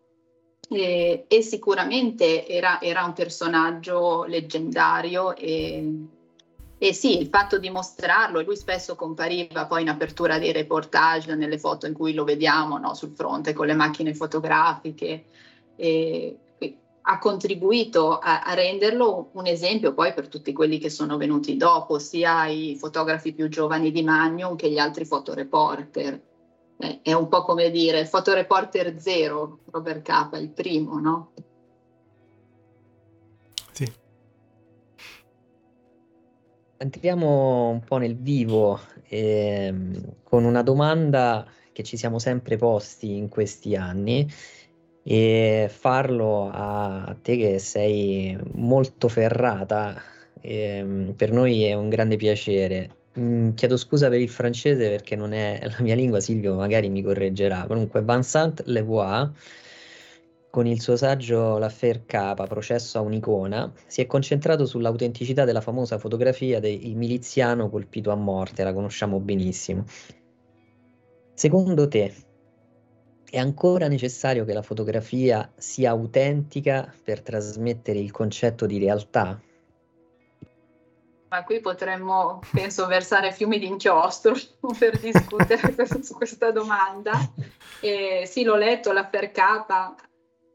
E, 0.71 1.25
e 1.28 1.43
sicuramente 1.43 2.49
era, 2.49 2.81
era, 2.81 3.05
un 3.05 3.12
personaggio 3.12 4.25
leggendario 4.25 5.37
e, 5.37 6.17
e, 6.78 6.92
sì, 6.92 7.18
il 7.18 7.28
fatto 7.28 7.58
di 7.58 7.70
mostrarlo, 7.70 8.40
lui 8.40 8.56
spesso 8.56 8.94
compariva 8.94 9.66
poi 9.66 9.82
in 9.82 9.88
apertura 9.88 10.38
dei 10.38 10.52
reportage, 10.52 11.35
nelle 11.35 11.58
foto 11.58 11.87
in 11.87 11.92
cui 11.92 12.14
lo 12.14 12.25
vediamo 12.25 12.78
no, 12.78 12.94
sul 12.94 13.14
fronte 13.14 13.52
con 13.52 13.66
le 13.66 13.75
macchine 13.75 14.14
fotografiche, 14.14 15.25
ha 17.11 17.18
contribuito 17.18 18.18
a, 18.18 18.42
a, 18.42 18.54
renderlo 18.54 19.30
un 19.32 19.47
esempio 19.47 19.94
poi 19.94 20.12
per 20.12 20.28
tutti 20.28 20.52
quelli 20.52 20.78
che 20.78 20.90
sono 20.90 21.16
venuti 21.16 21.56
dopo, 21.56 21.99
sia 21.99 22.47
i 22.47 22.76
fotografi 22.76 23.32
più 23.32 23.49
giovani 23.49 23.90
di 23.90 24.02
Magnum 24.02 24.56
che 24.56 24.70
gli 24.70 24.78
altri 24.78 25.04
fotoreporter 25.04 26.20
è 27.02 27.12
un 27.12 27.28
po' 27.28 27.42
come 27.42 27.70
dire 27.70 27.99
il 27.99 28.06
fotoreporter 28.06 29.00
zero, 29.00 29.61
Robert 29.70 30.02
Capa, 30.02 30.38
il 30.38 30.50
primo, 30.50 31.00
no? 31.00 31.32
Entriamo 36.80 37.70
un 37.70 37.80
po' 37.80 37.97
nel 37.97 38.16
vivo 38.16 38.78
eh, 39.08 39.75
con 40.23 40.44
una 40.44 40.62
domanda 40.62 41.44
che 41.73 41.82
ci 41.82 41.97
siamo 41.97 42.20
sempre 42.20 42.56
posti 42.56 43.16
in 43.16 43.28
questi 43.28 43.75
anni 43.75 44.25
e 45.02 45.68
farlo 45.68 46.49
a 46.52 47.16
te 47.20 47.37
che 47.37 47.58
sei 47.58 48.38
molto 48.52 49.08
ferrata 49.08 50.00
eh, 50.40 51.12
per 51.16 51.32
noi 51.32 51.64
è 51.64 51.75
un 51.75 51.88
grande 51.88 52.14
piacere. 52.14 52.90
Mm, 53.18 53.54
chiedo 53.54 53.76
scusa 53.76 54.08
per 54.08 54.20
il 54.20 54.28
francese 54.28 54.88
perché 54.88 55.16
non 55.16 55.32
è 55.32 55.61
la 55.64 55.78
mia 55.80 55.97
lingua, 55.97 56.20
Silvio 56.20 56.54
magari 56.54 56.88
mi 56.90 57.02
correggerà. 57.02 57.64
Comunque, 57.66 58.02
Vincent 58.02 58.62
Levoix 58.66 59.30
con 60.50 60.67
il 60.67 60.81
suo 60.81 60.97
saggio 60.97 61.59
L'affair 61.59 62.05
Capa, 62.07 62.47
processo 62.47 62.99
a 62.99 63.02
un'icona, 63.02 63.73
si 63.87 64.00
è 64.00 64.07
concentrato 64.07 64.67
sull'autenticità 64.67 65.45
della 65.45 65.61
famosa 65.61 65.99
fotografia 65.99 66.61
del 66.61 66.95
miliziano 66.97 67.69
colpito 67.69 68.11
a 68.11 68.17
morte, 68.17 68.64
la 68.64 68.73
conosciamo 68.73 69.21
benissimo. 69.21 69.85
Secondo 71.35 71.87
te 71.87 72.14
è 73.31 73.38
ancora 73.38 73.88
necessario 73.88 74.45
che 74.45 74.55
la 74.55 74.62
fotografia 74.62 75.52
sia 75.57 75.90
autentica 75.90 76.93
per 77.05 77.21
trasmettere 77.21 77.99
il 77.99 78.11
concetto 78.11 78.64
di 78.64 78.78
realtà? 78.78 79.38
Ma 81.28 81.45
qui 81.45 81.61
potremmo, 81.61 82.40
penso, 82.52 82.87
versare 82.87 83.33
fiumi 83.33 83.59
di 83.59 83.67
inchiostro 83.67 84.35
per 84.78 84.99
discutere 84.99 85.75
su 86.02 86.14
questa 86.14 86.50
domanda. 86.50 87.12
Eh, 87.83 88.25
sì, 88.25 88.45
l'ho 88.45 88.57
letto, 88.57 88.93
l'affair 88.93 89.31
Capa, 89.31 89.95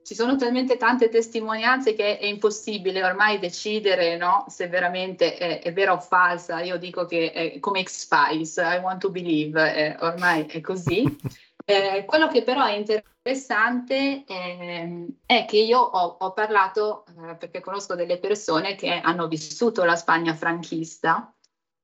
ci 0.04 0.16
sono 0.16 0.36
talmente 0.36 0.78
tante 0.78 1.10
testimonianze 1.10 1.94
che 1.94 2.18
è 2.18 2.26
impossibile 2.26 3.04
ormai 3.04 3.40
decidere 3.40 4.18
no, 4.18 4.46
se 4.48 4.68
veramente 4.68 5.38
è, 5.38 5.62
è, 5.62 5.74
vera 5.74 5.94
o 5.94 6.00
falsa. 6.00 6.62
Io 6.62 6.78
dico 6.78 7.06
che 7.06 7.32
è 7.32 7.60
come 7.60 7.84
X-Files, 7.84 8.58
I 8.58 8.80
want 8.82 9.00
to 9.00 9.10
believe, 9.10 9.74
eh, 9.74 9.98
ormai 10.00 10.46
è 10.46 10.62
così. 10.62 11.04
Eh, 11.66 12.04
quello 12.06 12.28
che 12.28 12.44
però 12.44 12.66
è 12.66 12.74
interessante 12.74 14.26
eh, 14.28 15.06
è 15.26 15.46
che 15.48 15.58
io 15.60 15.80
ho, 15.80 16.18
ho 16.20 16.34
parlato, 16.34 17.06
eh, 17.08 17.36
perché 17.36 17.62
conosco 17.62 17.96
delle 17.96 18.20
persone 18.20 18.76
che 18.76 19.00
hanno 19.02 19.30
vissuto 19.30 19.86
la 19.86 19.96
Spagna 19.96 20.34
franchista 20.34 21.34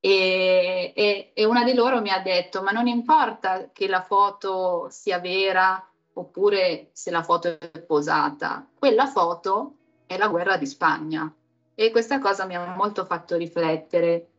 e, 0.01 0.93
e, 0.95 1.31
e 1.33 1.45
una 1.45 1.63
di 1.63 1.73
loro 1.73 2.01
mi 2.01 2.09
ha 2.09 2.19
detto, 2.19 2.61
ma 2.61 2.71
non 2.71 2.88
importa 2.88 3.69
che 3.71 3.88
la 3.88 4.01
foto 4.01 4.88
sia 4.89 5.19
vera 5.19 5.88
oppure 6.19 6.89
se 6.93 7.11
la 7.11 7.23
foto 7.23 7.57
è 7.59 7.81
posata. 7.81 8.67
Quella 8.77 9.07
foto 9.07 9.75
è 10.05 10.17
la 10.17 10.27
guerra 10.27 10.57
di 10.57 10.65
Spagna 10.65 11.33
e 11.75 11.91
questa 11.91 12.19
cosa 12.19 12.45
mi 12.45 12.55
ha 12.55 12.75
molto 12.75 13.05
fatto 13.05 13.35
riflettere 13.35 14.29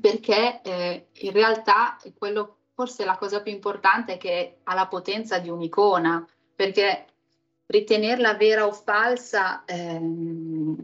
perché 0.00 0.60
eh, 0.62 1.08
in 1.12 1.32
realtà 1.32 1.98
quello, 2.16 2.58
forse 2.74 3.04
la 3.04 3.16
cosa 3.16 3.42
più 3.42 3.52
importante 3.52 4.14
è 4.14 4.16
che 4.16 4.60
ha 4.62 4.74
la 4.74 4.86
potenza 4.86 5.38
di 5.38 5.50
un'icona, 5.50 6.26
perché 6.54 7.06
ritenerla 7.66 8.34
vera 8.34 8.66
o 8.66 8.72
falsa 8.72 9.64
ehm, 9.64 10.76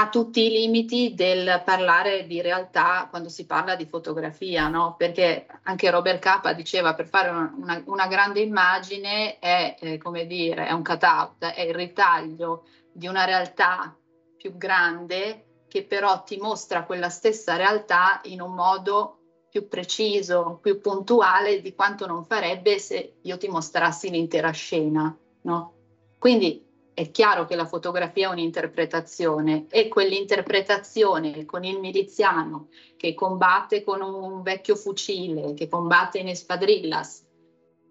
ha 0.00 0.08
tutti 0.08 0.46
i 0.46 0.50
limiti 0.50 1.14
del 1.14 1.60
parlare 1.64 2.24
di 2.24 2.40
realtà 2.40 3.08
quando 3.10 3.28
si 3.28 3.46
parla 3.46 3.74
di 3.74 3.84
fotografia, 3.84 4.68
no? 4.68 4.94
Perché 4.96 5.46
anche 5.64 5.90
Robert 5.90 6.20
Capa 6.20 6.52
diceva 6.52 6.94
per 6.94 7.08
fare 7.08 7.30
una, 7.30 7.82
una, 7.84 8.06
grande 8.06 8.40
immagine 8.40 9.40
è, 9.40 9.76
eh, 9.80 9.98
come 9.98 10.26
dire, 10.26 10.68
è 10.68 10.72
un 10.72 10.84
cutout, 10.84 11.44
è 11.46 11.62
il 11.62 11.74
ritaglio 11.74 12.66
di 12.92 13.08
una 13.08 13.24
realtà 13.24 13.96
più 14.36 14.56
grande 14.56 15.64
che 15.66 15.82
però 15.82 16.22
ti 16.22 16.36
mostra 16.36 16.84
quella 16.84 17.08
stessa 17.08 17.56
realtà 17.56 18.20
in 18.24 18.40
un 18.40 18.54
modo 18.54 19.18
più 19.50 19.66
preciso, 19.66 20.60
più 20.62 20.80
puntuale 20.80 21.60
di 21.60 21.74
quanto 21.74 22.06
non 22.06 22.24
farebbe 22.24 22.78
se 22.78 23.16
io 23.22 23.36
ti 23.36 23.48
mostrassi 23.48 24.10
l'intera 24.10 24.50
scena, 24.50 25.16
no? 25.42 25.72
Quindi 26.18 26.67
è 26.98 27.12
chiaro 27.12 27.44
che 27.44 27.54
la 27.54 27.64
fotografia 27.64 28.26
è 28.26 28.32
un'interpretazione 28.32 29.66
e 29.70 29.86
quell'interpretazione 29.86 31.44
con 31.44 31.62
il 31.62 31.78
miliziano 31.78 32.70
che 32.96 33.14
combatte 33.14 33.84
con 33.84 34.02
un 34.02 34.42
vecchio 34.42 34.74
fucile, 34.74 35.54
che 35.54 35.68
combatte 35.68 36.18
in 36.18 36.26
espadrillas 36.26 37.24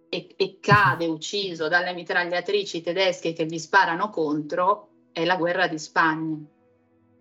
e, 0.10 0.28
e 0.36 0.58
cade 0.60 1.06
ucciso 1.06 1.70
dalle 1.70 1.94
mitragliatrici 1.94 2.82
tedesche 2.82 3.32
che 3.32 3.46
gli 3.46 3.58
sparano 3.60 4.10
contro, 4.10 4.90
è 5.14 5.24
la 5.24 5.38
guerra 5.38 5.68
di 5.68 5.80
Spagna. 5.80 6.38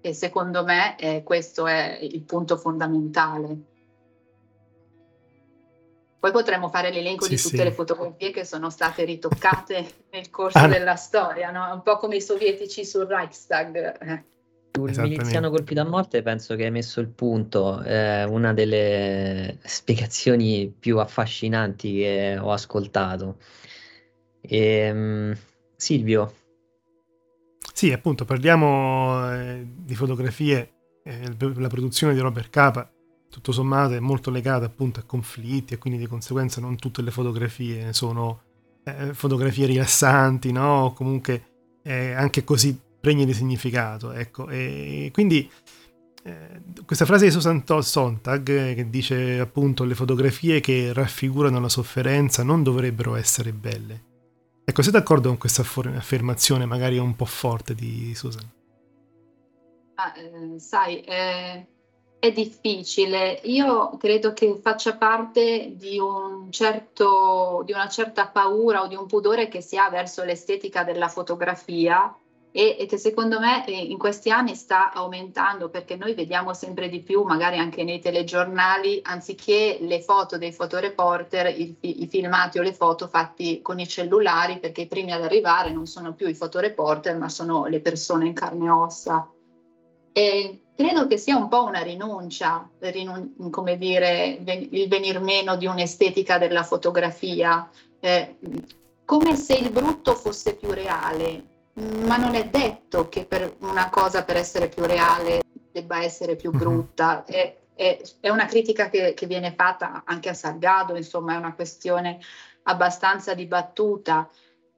E 0.00 0.12
secondo 0.12 0.64
me 0.64 0.98
eh, 0.98 1.22
questo 1.22 1.68
è 1.68 2.00
il 2.02 2.22
punto 2.22 2.56
fondamentale. 2.56 3.75
Poi 6.26 6.34
potremmo 6.34 6.68
fare 6.68 6.90
l'elenco 6.90 7.22
sì, 7.22 7.36
di 7.36 7.40
tutte 7.40 7.56
sì. 7.58 7.62
le 7.62 7.70
fotografie 7.70 8.32
che 8.32 8.44
sono 8.44 8.68
state 8.68 9.04
ritoccate 9.04 9.86
nel 10.10 10.28
corso 10.28 10.58
ah. 10.58 10.66
della 10.66 10.96
storia, 10.96 11.52
no? 11.52 11.72
un 11.72 11.82
po' 11.82 11.98
come 11.98 12.16
i 12.16 12.20
sovietici 12.20 12.84
sul 12.84 13.06
Reichstag. 13.06 14.24
Il 14.72 15.00
miliziano 15.02 15.50
colpito 15.50 15.82
a 15.82 15.84
morte 15.84 16.22
penso 16.22 16.56
che 16.56 16.64
hai 16.64 16.72
messo 16.72 16.98
il 16.98 17.10
punto, 17.10 17.80
eh, 17.80 18.24
una 18.24 18.52
delle 18.52 19.58
spiegazioni 19.62 20.74
più 20.76 20.98
affascinanti 20.98 21.94
che 21.94 22.38
ho 22.40 22.50
ascoltato. 22.50 23.36
E, 24.40 24.58
ehm, 24.58 25.36
Silvio. 25.76 26.34
Sì, 27.72 27.92
appunto, 27.92 28.24
parliamo 28.24 29.32
eh, 29.32 29.64
di 29.64 29.94
fotografie, 29.94 30.72
eh, 31.04 31.36
la 31.38 31.68
produzione 31.68 32.14
di 32.14 32.18
Robert 32.18 32.50
Capa 32.50 32.90
tutto 33.36 33.52
sommato 33.52 33.92
è 33.92 34.00
molto 34.00 34.30
legata 34.30 34.64
appunto 34.64 34.98
a 34.98 35.02
conflitti 35.02 35.74
e 35.74 35.76
quindi 35.76 35.98
di 35.98 36.06
conseguenza 36.06 36.58
non 36.58 36.76
tutte 36.76 37.02
le 37.02 37.10
fotografie 37.10 37.92
sono 37.92 38.40
eh, 38.82 39.12
fotografie 39.12 39.66
rilassanti, 39.66 40.52
no? 40.52 40.84
O 40.84 40.92
comunque 40.94 41.78
eh, 41.82 42.12
anche 42.12 42.44
così 42.44 42.80
pregne 42.98 43.26
di 43.26 43.34
significato, 43.34 44.12
ecco. 44.12 44.48
E 44.48 45.10
quindi 45.12 45.50
eh, 46.22 46.62
questa 46.86 47.04
frase 47.04 47.26
di 47.26 47.30
Susan 47.30 47.62
Sontag 47.82 48.48
eh, 48.48 48.74
che 48.74 48.88
dice 48.88 49.38
appunto 49.38 49.84
le 49.84 49.94
fotografie 49.94 50.60
che 50.60 50.94
raffigurano 50.94 51.60
la 51.60 51.68
sofferenza 51.68 52.42
non 52.42 52.62
dovrebbero 52.62 53.16
essere 53.16 53.52
belle. 53.52 54.04
Ecco, 54.64 54.80
sei 54.80 54.92
d'accordo 54.92 55.28
con 55.28 55.36
questa 55.36 55.60
affermazione 55.60 56.64
magari 56.64 56.96
un 56.96 57.14
po' 57.14 57.26
forte 57.26 57.74
di 57.74 58.14
Susan? 58.14 58.50
Ah, 59.96 60.14
eh, 60.16 60.58
sai, 60.58 61.02
eh, 61.02 61.66
è 62.26 62.32
difficile. 62.32 63.40
Io 63.44 63.96
credo 63.96 64.32
che 64.32 64.58
faccia 64.60 64.96
parte 64.96 65.72
di, 65.76 65.98
un 65.98 66.50
certo, 66.50 67.62
di 67.64 67.72
una 67.72 67.88
certa 67.88 68.28
paura 68.28 68.82
o 68.82 68.86
di 68.86 68.94
un 68.94 69.06
pudore 69.06 69.48
che 69.48 69.60
si 69.60 69.76
ha 69.76 69.88
verso 69.88 70.24
l'estetica 70.24 70.84
della 70.84 71.08
fotografia 71.08 72.14
e, 72.50 72.76
e, 72.78 72.86
che 72.86 72.96
secondo 72.96 73.38
me 73.38 73.66
eh, 73.66 73.72
in 73.72 73.98
questi 73.98 74.30
anni 74.30 74.54
sta 74.54 74.90
aumentando 74.90 75.68
perché 75.68 75.94
noi 75.94 76.14
vediamo 76.14 76.54
sempre 76.54 76.88
di 76.88 77.02
più, 77.02 77.22
magari 77.22 77.58
anche 77.58 77.84
nei 77.84 78.00
telegiornali, 78.00 79.00
anziché 79.02 79.76
le 79.80 80.00
foto 80.00 80.38
dei 80.38 80.52
fotoreporter, 80.52 81.48
i, 81.48 81.76
i 81.80 82.06
filmati 82.06 82.58
o 82.58 82.62
le 82.62 82.72
foto 82.72 83.08
fatti 83.08 83.60
con 83.60 83.78
i 83.78 83.86
cellulari, 83.86 84.58
perché 84.58 84.82
i 84.82 84.86
primi 84.86 85.12
ad 85.12 85.22
arrivare 85.22 85.70
non 85.70 85.86
sono 85.86 86.14
più 86.14 86.28
i 86.28 86.34
fotoreporter, 86.34 87.16
ma 87.18 87.28
sono 87.28 87.66
le 87.66 87.80
persone 87.80 88.26
in 88.26 88.32
carne 88.32 88.64
e 88.64 88.70
ossa. 88.70 89.30
E 90.12 90.65
credo 90.76 91.06
che 91.06 91.16
sia 91.16 91.36
un 91.36 91.48
po' 91.48 91.64
una 91.64 91.82
rinuncia, 91.82 92.68
rinun- 92.78 93.50
come 93.50 93.78
dire, 93.78 94.38
il 94.70 94.88
venir 94.88 95.20
meno 95.20 95.56
di 95.56 95.66
un'estetica 95.66 96.38
della 96.38 96.62
fotografia, 96.62 97.68
eh, 97.98 98.36
come 99.04 99.36
se 99.36 99.54
il 99.54 99.70
brutto 99.70 100.14
fosse 100.14 100.54
più 100.54 100.70
reale, 100.70 101.44
ma 101.74 102.16
non 102.16 102.34
è 102.34 102.48
detto 102.48 103.08
che 103.08 103.24
per 103.24 103.56
una 103.60 103.88
cosa 103.90 104.24
per 104.24 104.36
essere 104.36 104.68
più 104.68 104.84
reale 104.84 105.42
debba 105.72 106.02
essere 106.02 106.36
più 106.36 106.50
mhm. 106.52 106.58
brutta. 106.58 107.24
È, 107.24 107.56
è, 107.74 108.00
è 108.20 108.28
una 108.28 108.46
critica 108.46 108.88
che, 108.88 109.14
che, 109.14 109.26
viene 109.26 109.54
fatta 109.54 110.02
anche 110.04 110.28
a 110.28 110.34
Salgado, 110.34 110.96
insomma 110.96 111.34
è 111.34 111.36
una 111.36 111.54
questione 111.54 112.18
abbastanza 112.64 113.34
dibattuta. 113.34 114.28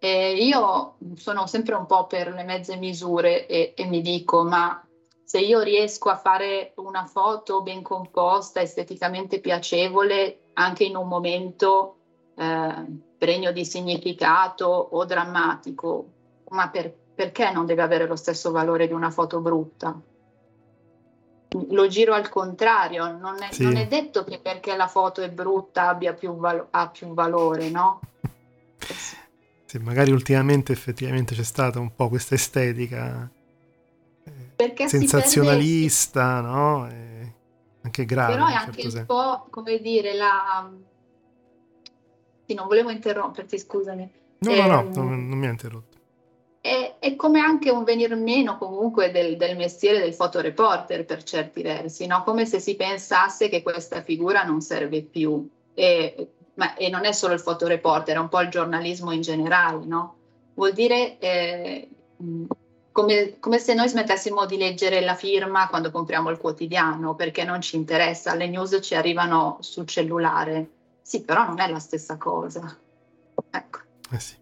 Eh, 0.01 0.45
io 0.45 0.97
sono 1.17 1.47
sempre 1.47 1.75
un 1.75 1.87
po' 1.87 2.07
per 2.07 2.33
le 2.33 2.45
mezze 2.45 2.77
misure 2.77 3.47
e, 3.47 3.75
e 3.77 3.85
mi 3.87 4.01
dico, 4.01 4.45
ma 4.45 4.81
se 5.29 5.41
io 5.41 5.61
riesco 5.61 6.09
a 6.09 6.17
fare 6.17 6.73
una 6.77 7.05
foto 7.05 7.61
ben 7.61 7.83
composta, 7.83 8.63
esteticamente 8.63 9.41
piacevole, 9.41 10.45
anche 10.55 10.85
in 10.85 10.97
un 10.97 11.07
momento 11.07 11.97
eh, 12.35 12.87
pregno 13.19 13.53
di 13.53 13.63
significato 13.67 14.65
o 14.65 15.05
drammatico, 15.05 16.09
ma 16.49 16.71
per, 16.71 16.95
perché 17.15 17.53
non 17.53 17.67
deve 17.67 17.83
avere 17.83 18.07
lo 18.07 18.17
stesso 18.17 18.53
valore 18.53 18.87
di 18.87 18.95
una 18.95 19.11
foto 19.11 19.41
brutta? 19.41 20.01
Lo 21.73 21.87
giro 21.89 22.15
al 22.15 22.31
contrario, 22.31 23.15
non 23.15 23.43
è, 23.43 23.53
sì. 23.53 23.65
non 23.65 23.77
è 23.77 23.87
detto 23.87 24.25
che 24.25 24.39
perché 24.39 24.77
la 24.77 24.89
foto 24.89 25.21
è 25.21 25.29
brutta 25.29 25.89
abbia 25.89 26.15
più, 26.15 26.37
valo- 26.37 26.69
ha 26.71 26.89
più 26.89 27.13
valore, 27.13 27.69
no? 27.69 28.01
Sì, 29.67 29.77
magari 29.77 30.11
ultimamente 30.11 30.73
effettivamente 30.73 31.35
c'è 31.35 31.45
stata 31.45 31.79
un 31.79 31.95
po' 31.95 32.09
questa 32.09 32.35
estetica 32.35 33.31
perché 34.59 34.89
sensazionalista, 34.89 36.41
perde... 36.41 36.49
no? 36.49 36.89
E 36.89 37.33
anche 37.83 38.05
grave. 38.05 38.33
Però 38.33 38.47
è 38.49 38.55
anche 38.55 38.83
certo 38.83 38.99
un 38.99 39.07
po', 39.07 39.47
come 39.51 39.79
dire, 39.79 40.15
la... 40.15 40.69
Sì, 42.45 42.55
non 42.55 42.67
volevo 42.67 42.91
interromperti, 42.91 43.57
scusami. 43.57 44.11
No, 44.39 44.51
eh, 44.51 44.61
no, 44.61 44.67
no, 44.67 44.81
ehm, 44.81 44.93
non, 44.95 45.29
non 45.29 45.39
mi 45.39 45.47
ha 45.47 45.51
interrotto. 45.51 45.97
È, 46.61 46.97
è, 46.99 47.15
come 47.15 47.39
anche 47.39 47.71
un 47.71 47.85
venir 47.85 48.17
meno 48.17 48.59
comunque 48.59 49.13
del, 49.13 49.37
del, 49.37 49.57
mestiere 49.57 50.01
del 50.01 50.13
fotoreporter 50.13 51.05
per 51.05 51.23
certi 51.23 51.63
versi, 51.63 52.07
no? 52.07 52.25
come 52.25 52.45
se 52.45 52.59
si 52.59 52.75
pensasse 52.75 53.49
che 53.49 53.63
questa 53.63 54.03
figura 54.03 54.43
non 54.43 54.61
serve 54.61 55.03
più. 55.03 55.49
E, 55.73 56.33
ma, 56.55 56.75
e 56.75 56.89
non 56.89 57.05
è 57.05 57.13
solo 57.13 57.35
il 57.35 57.41
fotoreporter, 57.41 58.17
è 58.17 58.19
un 58.19 58.29
po' 58.29 58.41
il 58.41 58.49
giornalismo 58.49 59.13
in 59.13 59.21
generale, 59.21 59.85
no? 59.85 60.17
vuol 60.55 60.73
dire 60.73 61.19
eh, 61.21 61.89
come, 62.99 63.39
come, 63.39 63.61
se 63.61 63.75
noi 63.75 63.89
smettessimo 63.89 64.45
di 64.45 64.57
leggere 64.57 65.01
la 65.01 65.15
firma 65.15 65.69
quando 65.69 65.93
compriamo 65.93 66.31
il 66.31 66.37
quotidiano, 66.37 67.15
perché 67.15 67.45
non 67.45 67.61
ci 67.61 67.77
interessa, 67.77 68.35
le 68.35 68.49
news 68.49 68.81
ci 68.83 68.97
arrivano 68.97 69.59
sul 69.61 69.87
cellulare. 69.87 70.69
Sì, 71.01 71.23
però 71.23 71.47
non 71.47 71.61
è 71.61 71.69
la 71.71 71.79
stessa 71.79 72.17
cosa. 72.17 72.77
Ecco. 73.51 73.79
Eh 74.11 74.19
sì. 74.19 74.37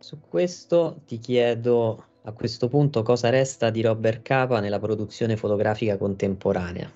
Su 0.00 0.20
questo 0.20 1.00
ti 1.06 1.18
chiedo 1.18 2.04
a 2.24 2.32
questo 2.32 2.68
punto 2.68 3.00
cosa 3.00 3.30
resta 3.30 3.70
di 3.70 3.80
Robert 3.80 4.20
Capa 4.20 4.60
nella 4.60 4.78
produzione 4.78 5.38
fotografica 5.38 5.96
contemporanea 5.96 6.92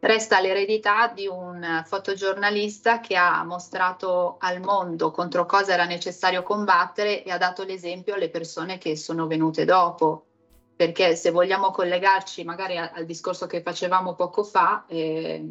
resta 0.00 0.40
l'eredità 0.40 1.08
di 1.08 1.26
un 1.26 1.82
fotogiornalista 1.84 3.00
che 3.00 3.16
ha 3.16 3.42
mostrato 3.44 4.36
al 4.38 4.60
mondo 4.60 5.10
contro 5.10 5.46
cosa 5.46 5.72
era 5.72 5.84
necessario 5.84 6.42
combattere 6.42 7.24
e 7.24 7.30
ha 7.30 7.38
dato 7.38 7.64
l'esempio 7.64 8.14
alle 8.14 8.30
persone 8.30 8.78
che 8.78 8.96
sono 8.96 9.26
venute 9.26 9.64
dopo. 9.64 10.24
Perché 10.76 11.16
se 11.16 11.30
vogliamo 11.32 11.72
collegarci 11.72 12.44
magari 12.44 12.76
al, 12.78 13.04
discorso 13.04 13.46
che 13.46 13.62
facevamo 13.62 14.14
poco 14.14 14.44
fa, 14.44 14.84
eh, 14.86 15.44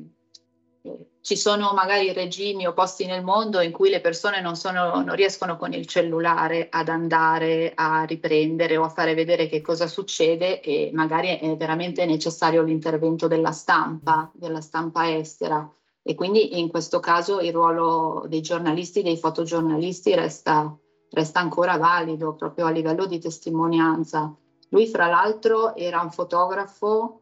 ci 1.22 1.36
sono 1.36 1.74
magari 1.74 2.14
regimi 2.14 2.66
o 2.66 2.74
posti 2.74 3.06
nel 3.06 3.24
mondo 3.24 3.60
in 3.60 3.72
cui 3.72 3.90
le 3.90 4.00
persone 4.00 4.40
non, 4.40 4.56
sono, 4.56 5.04
non, 5.04 5.14
riescono 5.14 5.58
con 5.58 5.74
il 5.74 5.86
cellulare 5.86 6.68
ad 6.70 6.88
andare 6.88 7.74
a 7.76 8.04
riprendere 8.04 8.78
o 8.78 8.84
a 8.84 8.90
fare 8.90 9.14
vedere 9.14 9.48
che 9.48 9.60
cosa 9.62 9.88
succede 9.88 10.62
e 10.62 10.90
magari 10.94 11.38
è 11.38 11.58
veramente 11.58 12.06
necessario 12.06 12.64
l'intervento 12.64 13.28
della 13.28 13.52
stampa, 13.52 14.32
della 14.34 14.62
stampa 14.62 15.14
estera. 15.14 15.70
E 16.02 16.16
quindi 16.16 16.60
in 16.60 16.70
questo 16.70 17.02
caso 17.02 17.42
il 17.42 17.52
ruolo 17.52 18.26
dei 18.30 18.40
giornalisti, 18.40 19.04
dei 19.04 19.18
fotogiornalisti 19.18 20.16
resta, 20.16 20.74
resta 21.10 21.42
ancora 21.42 21.76
valido 21.76 22.36
proprio 22.36 22.68
a 22.68 22.72
livello 22.72 23.06
di 23.06 23.20
testimonianza. 23.20 24.34
Lui 24.70 24.88
fra 24.88 25.08
l'altro 25.08 25.76
era 25.76 26.00
un 26.00 26.12
fotografo 26.12 27.20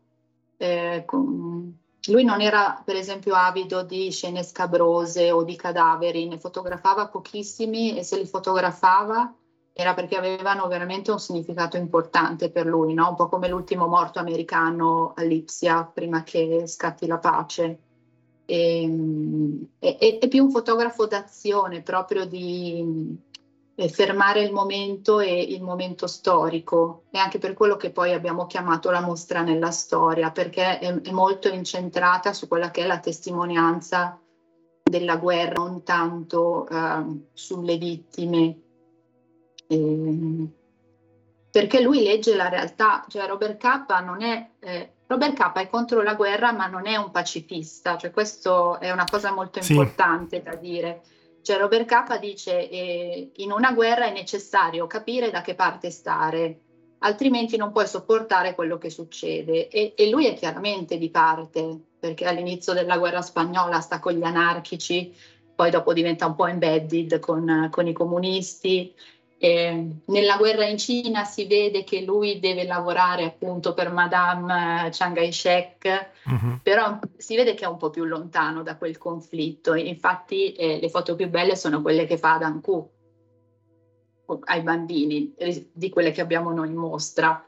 eh, 0.57 1.01
con, 1.07 1.75
lui 2.07 2.23
non 2.23 2.41
era, 2.41 2.81
per 2.83 2.95
esempio, 2.95 3.33
avido 3.33 3.83
di 3.83 4.11
scene 4.11 4.43
scabrose 4.43 5.31
o 5.31 5.43
di 5.43 5.55
cadaveri, 5.55 6.27
ne 6.27 6.37
fotografava 6.37 7.07
pochissimi 7.07 7.97
e 7.97 8.03
se 8.03 8.17
li 8.17 8.25
fotografava 8.25 9.33
era 9.77 9.93
perché 9.93 10.15
avevano 10.15 10.67
veramente 10.67 11.11
un 11.11 11.19
significato 11.19 11.75
importante 11.75 12.49
per 12.49 12.65
lui, 12.65 12.93
no? 12.93 13.09
un 13.09 13.15
po' 13.15 13.27
come 13.27 13.49
l'ultimo 13.49 13.87
morto 13.87 14.19
americano 14.19 15.11
a 15.15 15.23
Lipsia 15.23 15.83
prima 15.83 16.23
che 16.23 16.63
scatti 16.65 17.05
la 17.07 17.17
pace. 17.17 17.79
E, 18.45 19.67
e, 19.79 20.17
è 20.19 20.27
più 20.29 20.45
un 20.45 20.51
fotografo 20.51 21.07
d'azione, 21.07 21.81
proprio 21.81 22.25
di, 22.25 23.17
fermare 23.89 24.41
il 24.41 24.53
momento 24.53 25.19
e 25.19 25.41
il 25.41 25.61
momento 25.61 26.07
storico. 26.07 27.03
È 27.09 27.17
anche 27.17 27.39
per 27.39 27.53
quello 27.53 27.75
che 27.75 27.91
poi 27.91 28.13
abbiamo 28.13 28.45
chiamato 28.45 28.89
la 28.89 29.01
mostra 29.01 29.41
nella 29.41 29.71
storia, 29.71 30.31
perché 30.31 30.79
è, 30.79 31.01
è 31.01 31.11
molto 31.11 31.49
incentrata 31.49 32.33
su 32.33 32.47
quella 32.47 32.71
che 32.71 32.83
è 32.83 32.85
la 32.87 32.99
testimonianza 32.99 34.19
della 34.83 35.17
guerra, 35.17 35.63
non 35.63 35.83
tanto 35.83 36.67
eh, 36.67 37.27
sulle 37.33 37.77
vittime. 37.77 38.59
Eh, 39.67 40.47
perché 41.51 41.81
lui 41.81 42.03
legge 42.03 42.35
la 42.35 42.49
realtà, 42.49 43.05
cioè 43.07 43.27
Robert 43.27 43.57
K 43.57 44.01
non 44.03 44.21
è 44.21 44.49
eh, 44.59 44.93
Robert 45.07 45.33
K 45.33 45.53
è 45.53 45.69
contro 45.69 46.01
la 46.01 46.15
guerra, 46.15 46.51
ma 46.51 46.67
non 46.67 46.87
è 46.87 46.95
un 46.95 47.11
pacifista, 47.11 47.95
cioè 47.97 48.11
questo 48.11 48.79
è 48.79 48.91
una 48.91 49.05
cosa 49.09 49.31
molto 49.31 49.59
importante 49.59 50.37
sì. 50.37 50.43
da 50.43 50.55
dire. 50.55 51.01
Cioè 51.45 51.59
Robert 51.59 51.85
K 51.85 52.17
dice 52.17 52.67
eh, 52.67 53.31
in 53.35 53.51
una 53.51 53.71
guerra 53.71 54.07
è 54.07 54.11
necessario 54.11 54.87
capire 54.87 55.29
da 55.29 55.41
che 55.41 55.53
parte 55.53 55.91
stare, 55.91 56.59
altrimenti 56.99 57.55
non 57.55 57.71
puoi 57.71 57.85
sopportare 57.85 58.55
quello 58.55 58.79
che 58.79 58.89
succede. 58.89 59.67
E, 59.67 59.93
e 59.95 60.09
lui 60.09 60.25
è 60.25 60.33
chiaramente 60.33 60.97
di 60.97 61.11
parte, 61.11 61.79
perché 61.99 62.25
all'inizio 62.25 62.73
della 62.73 62.97
guerra 62.97 63.21
spagnola 63.21 63.79
sta 63.79 63.99
con 63.99 64.13
gli 64.13 64.23
anarchici, 64.23 65.13
poi 65.53 65.69
dopo 65.69 65.93
diventa 65.93 66.25
un 66.25 66.33
po' 66.33 66.47
embedded 66.47 67.19
con, 67.19 67.67
con 67.71 67.85
i 67.85 67.93
comunisti, 67.93 68.91
eh, 69.37 69.87
nella 70.05 70.37
guerra 70.37 70.65
in 70.65 70.77
Cina 70.77 71.25
si 71.25 71.45
vede 71.45 71.83
che 71.83 72.01
lui 72.01 72.39
deve 72.39 72.63
lavorare 72.63 73.25
appunto 73.25 73.73
per 73.73 73.91
Madame 73.91 74.89
Chiang 74.91 75.15
Kai-shek, 75.15 76.11
uh-huh. 76.25 76.59
però 76.63 76.99
si 77.17 77.35
vede 77.35 77.53
che 77.53 77.65
è 77.65 77.67
un 77.67 77.77
po' 77.77 77.89
più 77.89 78.05
lontano 78.05 78.63
da 78.63 78.77
quel 78.77 78.97
conflitto. 78.97 79.73
Infatti 79.73 80.53
eh, 80.53 80.79
le 80.79 80.89
foto 80.89 81.15
più 81.15 81.29
belle 81.29 81.55
sono 81.55 81.81
quelle 81.81 82.05
che 82.05 82.17
fa 82.17 82.35
ad 82.35 82.43
Anku 82.43 82.91
ai 84.45 84.61
bambini, 84.61 85.35
di 85.71 85.89
quelle 85.89 86.11
che 86.11 86.21
abbiamo 86.21 86.51
noi 86.51 86.69
in 86.69 86.75
mostra. 86.75 87.47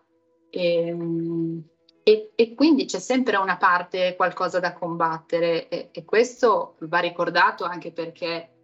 E, 0.49 0.87
ehm, 0.87 1.63
e, 2.03 2.31
e, 2.35 2.53
quindi 2.53 2.85
c'è 2.85 2.99
sempre 2.99 3.35
una 3.35 3.57
parte, 3.57 4.15
qualcosa 4.15 4.59
da 4.59 4.71
combattere 4.73 5.67
e, 5.67 5.89
e 5.91 6.05
questo 6.05 6.75
va 6.81 6.99
ricordato 6.99 7.65
anche 7.65 7.91
perché 7.91 8.56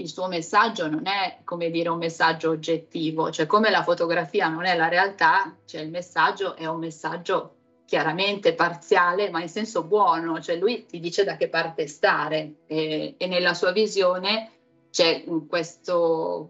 il 0.00 0.08
suo 0.08 0.26
messaggio 0.28 0.88
non 0.88 1.06
è 1.06 1.38
come 1.44 1.70
dire 1.70 1.88
un 1.88 1.98
messaggio 1.98 2.50
oggettivo, 2.50 3.30
cioè 3.30 3.46
come 3.46 3.70
la 3.70 3.82
fotografia 3.82 4.48
non 4.48 4.64
è 4.64 4.76
la 4.76 4.88
realtà, 4.88 5.56
cioè 5.64 5.82
il 5.82 5.90
messaggio 5.90 6.56
è 6.56 6.66
un 6.66 6.78
messaggio 6.78 7.54
chiaramente 7.84 8.54
parziale, 8.54 9.30
ma 9.30 9.42
in 9.42 9.48
senso 9.48 9.82
buono, 9.82 10.40
cioè 10.40 10.56
lui 10.56 10.86
ti 10.86 11.00
dice 11.00 11.24
da 11.24 11.36
che 11.36 11.48
parte 11.48 11.86
stare 11.88 12.54
e, 12.66 13.14
e 13.18 13.26
nella 13.26 13.52
sua 13.52 13.72
visione 13.72 14.50
c'è 14.90 15.24
questo, 15.48 16.48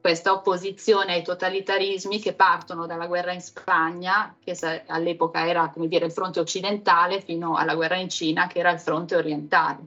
questa 0.00 0.32
opposizione 0.32 1.12
ai 1.12 1.22
totalitarismi 1.22 2.18
che 2.18 2.32
partono 2.32 2.86
dalla 2.86 3.06
guerra 3.06 3.32
in 3.32 3.42
Spagna, 3.42 4.36
che 4.42 4.56
all'epoca 4.86 5.46
era 5.46 5.68
come 5.68 5.86
dire 5.86 6.06
il 6.06 6.12
fronte 6.12 6.40
occidentale, 6.40 7.20
fino 7.20 7.56
alla 7.56 7.74
guerra 7.74 7.96
in 7.96 8.08
Cina, 8.08 8.46
che 8.46 8.58
era 8.58 8.70
il 8.70 8.80
fronte 8.80 9.16
orientale. 9.16 9.78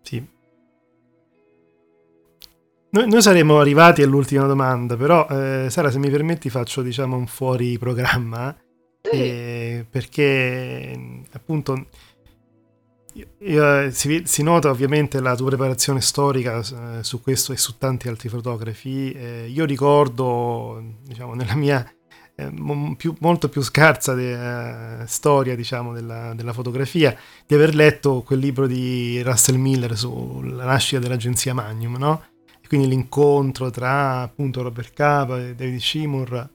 Sì, 0.00 0.26
noi, 2.94 3.08
noi, 3.08 3.22
saremo 3.22 3.58
arrivati 3.58 4.02
all'ultima 4.02 4.46
domanda, 4.46 4.96
però 4.96 5.26
eh, 5.28 5.66
Sara, 5.68 5.90
se 5.90 5.98
mi 5.98 6.10
permetti, 6.10 6.48
faccio 6.48 6.80
diciamo 6.80 7.16
un 7.16 7.26
fuori 7.26 7.76
programma. 7.76 8.56
Eh, 9.02 9.84
perché 9.90 10.98
appunto 11.32 11.88
io, 13.40 13.90
si, 13.90 14.22
si, 14.24 14.42
nota 14.42 14.70
ovviamente 14.70 15.20
la 15.20 15.36
tua 15.36 15.48
preparazione 15.48 16.00
storica 16.00 16.58
eh, 16.60 17.02
su 17.02 17.20
questo 17.20 17.52
e 17.52 17.56
su 17.56 17.78
tanti 17.78 18.08
altri 18.08 18.28
fotografi. 18.28 19.10
Eh, 19.10 19.48
io 19.48 19.64
ricordo, 19.64 20.82
diciamo, 21.02 21.34
nella 21.34 21.56
mia 21.56 21.84
eh, 22.36 22.52
più, 22.96 23.14
molto 23.18 23.48
più 23.48 23.60
scarsa 23.62 24.14
de, 24.14 24.34
uh, 24.34 25.06
storia 25.06 25.56
diciamo, 25.56 25.92
della, 25.92 26.32
della, 26.34 26.52
fotografia, 26.52 27.16
di 27.44 27.54
aver 27.54 27.74
letto 27.74 28.22
quel 28.22 28.38
libro 28.38 28.66
di 28.68 29.20
Russell 29.22 29.56
Miller 29.56 29.96
sulla 29.96 30.64
nascita 30.64 31.00
dell'agenzia 31.00 31.54
Magnum, 31.54 31.96
no? 31.96 32.22
Quindi 32.66 32.88
l'incontro 32.88 33.70
tra 33.70 34.22
appunto 34.22 34.62
Robert 34.62 34.92
Capa 34.92 35.40
e 35.40 35.54
David 35.54 35.78
Seymour 35.78 36.50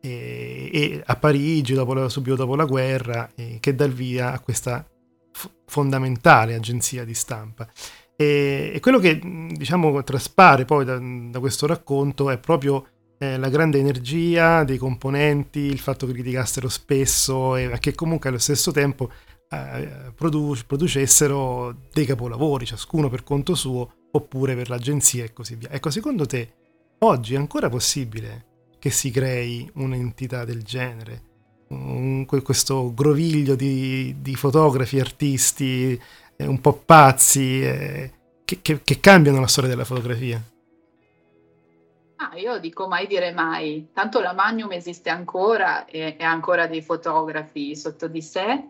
e, 0.00 0.70
e 0.72 1.02
a 1.04 1.16
Parigi 1.16 1.74
dopo, 1.74 2.08
subito 2.08 2.36
dopo 2.36 2.54
la 2.54 2.64
guerra 2.64 3.30
che 3.60 3.74
dà 3.74 3.84
il 3.84 3.92
via 3.92 4.32
a 4.32 4.40
questa 4.40 4.86
f- 5.32 5.50
fondamentale 5.66 6.54
agenzia 6.54 7.04
di 7.04 7.14
stampa. 7.14 7.68
E, 8.16 8.72
e, 8.74 8.80
quello 8.80 8.98
che 8.98 9.18
diciamo 9.18 10.02
traspare 10.02 10.64
poi 10.64 10.84
da, 10.84 10.98
da 10.98 11.38
questo 11.38 11.66
racconto 11.66 12.30
è 12.30 12.38
proprio 12.38 12.86
eh, 13.18 13.36
la 13.36 13.48
grande 13.48 13.78
energia 13.78 14.64
dei 14.64 14.78
componenti, 14.78 15.60
il 15.60 15.78
fatto 15.78 16.06
che 16.06 16.12
criticassero 16.12 16.68
spesso 16.68 17.56
e 17.56 17.76
che 17.78 17.94
comunque 17.94 18.28
allo 18.28 18.38
stesso 18.38 18.70
tempo 18.70 19.10
eh, 19.50 20.12
produ- 20.14 20.64
producessero 20.66 21.88
dei 21.92 22.04
capolavori, 22.04 22.66
ciascuno 22.66 23.08
per 23.08 23.24
conto 23.24 23.54
suo, 23.54 23.92
oppure 24.10 24.54
per 24.54 24.68
l'agenzia 24.68 25.24
e 25.24 25.32
così 25.32 25.54
via. 25.54 25.70
Ecco, 25.70 25.90
secondo 25.90 26.26
te 26.26 26.52
oggi 26.98 27.34
è 27.34 27.36
ancora 27.36 27.68
possibile 27.68 28.46
che 28.78 28.90
si 28.90 29.10
crei 29.10 29.70
un'entità 29.74 30.44
del 30.44 30.62
genere? 30.62 31.26
Un, 31.68 32.24
questo 32.24 32.94
groviglio 32.94 33.54
di, 33.54 34.16
di, 34.20 34.34
fotografi, 34.34 34.98
artisti 34.98 36.00
eh, 36.36 36.46
un 36.46 36.60
po' 36.60 36.72
pazzi 36.72 37.62
eh, 37.62 38.12
che, 38.44 38.62
che, 38.62 38.80
che 38.82 39.00
cambiano 39.00 39.40
la 39.40 39.46
storia 39.46 39.68
della 39.68 39.84
fotografia? 39.84 40.42
Ah, 42.16 42.36
io 42.36 42.58
dico 42.58 42.88
mai 42.88 43.06
dire 43.06 43.32
mai, 43.32 43.90
tanto 43.92 44.20
la 44.20 44.32
Magnum 44.32 44.72
esiste 44.72 45.10
ancora 45.10 45.84
e 45.84 46.16
ha 46.18 46.30
ancora 46.30 46.66
dei 46.66 46.82
fotografi 46.82 47.76
sotto 47.76 48.08
di 48.08 48.22
sé 48.22 48.64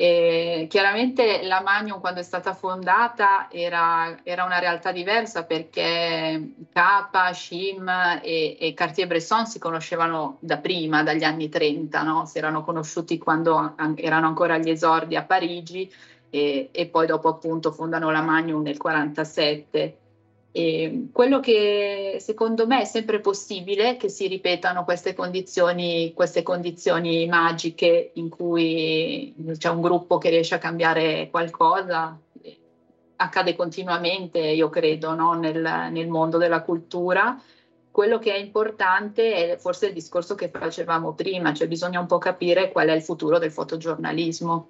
e 0.00 0.66
chiaramente 0.70 1.42
la 1.42 1.60
Magnum 1.60 2.00
quando 2.00 2.20
è 2.20 2.22
stata 2.22 2.54
fondata 2.54 3.50
era, 3.50 4.16
era 4.22 4.44
una 4.44 4.58
realtà 4.58 4.92
diversa 4.92 5.44
perché 5.44 6.54
Kappa, 6.72 7.30
Shim 7.34 7.86
e, 8.22 8.56
e 8.58 8.72
Cartier-Bresson 8.72 9.44
si 9.44 9.58
conoscevano 9.58 10.38
da 10.40 10.56
prima, 10.56 11.02
dagli 11.02 11.22
anni 11.22 11.50
30, 11.50 12.02
no? 12.02 12.24
si 12.24 12.38
erano 12.38 12.64
conosciuti 12.64 13.18
quando 13.18 13.74
erano 13.96 14.26
ancora 14.26 14.54
agli 14.54 14.70
esordi 14.70 15.16
a 15.16 15.22
Parigi 15.24 15.92
e, 16.30 16.70
e 16.72 16.86
poi 16.86 17.06
dopo 17.06 17.28
appunto 17.28 17.70
fondano 17.70 18.10
la 18.10 18.22
Magnum 18.22 18.62
nel 18.62 18.78
47. 18.78 19.98
E 20.52 21.08
quello 21.12 21.38
che 21.38 22.16
secondo 22.18 22.66
me 22.66 22.80
è 22.80 22.84
sempre 22.84 23.20
possibile 23.20 23.96
che 23.96 24.08
si 24.08 24.26
ripetano 24.26 24.84
queste 24.84 25.14
condizioni, 25.14 26.12
queste 26.12 26.42
condizioni 26.42 27.26
magiche 27.26 28.10
in 28.14 28.28
cui 28.28 29.32
c'è 29.56 29.68
un 29.68 29.80
gruppo 29.80 30.18
che 30.18 30.30
riesce 30.30 30.56
a 30.56 30.58
cambiare 30.58 31.28
qualcosa, 31.30 32.18
accade 33.16 33.54
continuamente, 33.54 34.40
io 34.40 34.68
credo, 34.70 35.14
no? 35.14 35.34
nel, 35.34 35.88
nel 35.92 36.08
mondo 36.08 36.36
della 36.36 36.62
cultura 36.62 37.40
quello 37.90 38.18
che 38.18 38.32
è 38.32 38.38
importante 38.38 39.52
è 39.52 39.56
forse 39.56 39.88
il 39.88 39.92
discorso 39.92 40.34
che 40.34 40.48
facevamo 40.48 41.12
prima, 41.12 41.52
cioè 41.52 41.66
bisogna 41.66 42.00
un 42.00 42.06
po' 42.06 42.18
capire 42.18 42.70
qual 42.70 42.88
è 42.88 42.92
il 42.92 43.02
futuro 43.02 43.38
del 43.38 43.50
fotogiornalismo. 43.50 44.68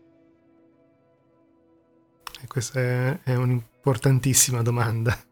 Questa 2.49 2.81
è 3.23 3.35
un'importantissima 3.35 4.63
domanda. 4.63 5.30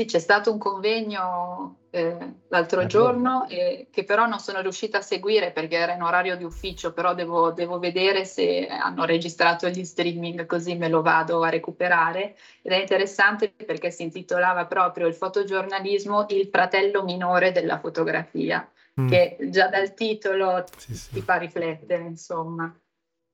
Sì, 0.00 0.06
c'è 0.06 0.18
stato 0.18 0.50
un 0.50 0.56
convegno 0.56 1.80
eh, 1.90 2.16
l'altro 2.48 2.86
giorno 2.86 3.46
eh, 3.48 3.88
che 3.90 4.04
però 4.04 4.26
non 4.26 4.38
sono 4.38 4.62
riuscita 4.62 4.96
a 4.96 5.02
seguire 5.02 5.52
perché 5.52 5.76
era 5.76 5.92
in 5.92 6.00
orario 6.00 6.38
di 6.38 6.44
ufficio, 6.44 6.94
però 6.94 7.12
devo, 7.12 7.50
devo, 7.50 7.78
vedere 7.78 8.24
se 8.24 8.66
hanno 8.66 9.04
registrato 9.04 9.68
gli 9.68 9.84
streaming 9.84 10.46
così 10.46 10.74
me 10.74 10.88
lo 10.88 11.02
vado 11.02 11.42
a 11.42 11.50
recuperare 11.50 12.34
ed 12.62 12.72
è 12.72 12.80
interessante 12.80 13.50
perché 13.50 13.90
si 13.90 14.04
intitolava 14.04 14.64
proprio 14.64 15.06
il 15.06 15.12
fotogiornalismo 15.12 16.24
il 16.30 16.48
fratello 16.50 17.04
minore 17.04 17.52
della 17.52 17.78
fotografia, 17.78 18.66
mm. 18.98 19.06
che 19.06 19.36
già 19.50 19.68
dal 19.68 19.92
titolo 19.92 20.64
sì, 20.78 20.96
sì. 20.96 21.12
ti 21.12 21.20
fa 21.20 21.36
riflettere, 21.36 22.04
insomma. 22.04 22.74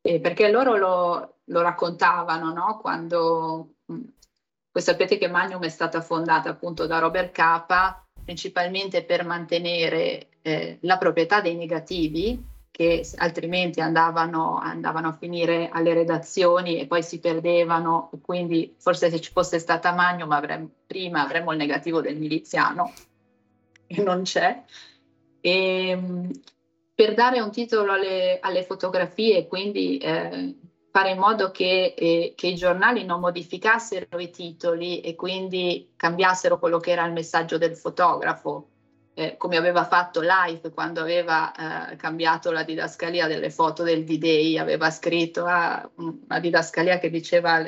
Eh, 0.00 0.18
perché 0.18 0.50
loro 0.50 0.74
lo, 0.74 1.36
lo 1.44 1.62
raccontavano 1.62 2.52
no? 2.52 2.78
quando 2.80 3.74
mm, 3.92 4.02
voi 4.76 4.84
sapete 4.84 5.16
che 5.16 5.26
Magnum 5.26 5.62
è 5.62 5.70
stata 5.70 6.02
fondata 6.02 6.50
appunto 6.50 6.86
da 6.86 6.98
Robert 6.98 7.32
Capa 7.32 8.04
principalmente 8.22 9.04
per 9.04 9.24
mantenere 9.24 10.28
eh, 10.42 10.76
la 10.82 10.98
proprietà 10.98 11.40
dei 11.40 11.54
negativi 11.54 12.44
che 12.70 13.08
altrimenti 13.16 13.80
andavano, 13.80 14.58
andavano, 14.58 15.08
a 15.08 15.16
finire 15.18 15.70
alle 15.72 15.94
redazioni 15.94 16.78
e 16.78 16.86
poi 16.86 17.02
si 17.02 17.20
perdevano, 17.20 18.10
quindi 18.20 18.74
forse 18.76 19.08
se 19.08 19.18
ci 19.18 19.32
fosse 19.32 19.58
stata 19.58 19.94
Magnum 19.94 20.30
avremmo, 20.32 20.68
prima 20.86 21.22
avremmo 21.22 21.52
il 21.52 21.58
negativo 21.58 22.02
del 22.02 22.18
miliziano 22.18 22.92
e 23.86 24.02
non 24.02 24.24
c'è. 24.24 24.62
E, 25.40 25.88
ehm, 25.88 26.30
per 26.94 27.14
dare 27.14 27.40
un 27.40 27.50
titolo 27.50 27.92
alle, 27.92 28.40
alle 28.40 28.62
fotografie, 28.62 29.46
quindi 29.46 29.96
eh, 29.96 30.54
fare 30.96 31.10
in 31.10 31.18
modo 31.18 31.50
che, 31.50 31.92
eh, 31.94 32.32
che, 32.34 32.46
i 32.46 32.54
giornali 32.54 33.04
non 33.04 33.20
modificassero 33.20 34.18
i 34.18 34.30
titoli 34.30 35.02
e 35.02 35.14
quindi 35.14 35.92
cambiassero 35.94 36.58
quello 36.58 36.78
che 36.78 36.92
era 36.92 37.04
il 37.04 37.12
messaggio 37.12 37.58
del 37.58 37.76
fotografo, 37.76 38.68
eh, 39.12 39.36
come 39.36 39.58
aveva 39.58 39.84
fatto 39.84 40.22
Life 40.22 40.70
quando 40.70 41.02
aveva 41.02 41.90
eh, 41.90 41.96
cambiato 41.96 42.50
la 42.50 42.62
didascalia 42.62 43.26
delle 43.26 43.50
foto 43.50 43.82
del 43.82 44.04
D-Day, 44.04 44.56
aveva 44.56 44.90
scritto 44.90 45.44
ah, 45.44 45.86
una 45.96 46.40
didascalia 46.40 46.98
che 46.98 47.10
diceva 47.10 47.62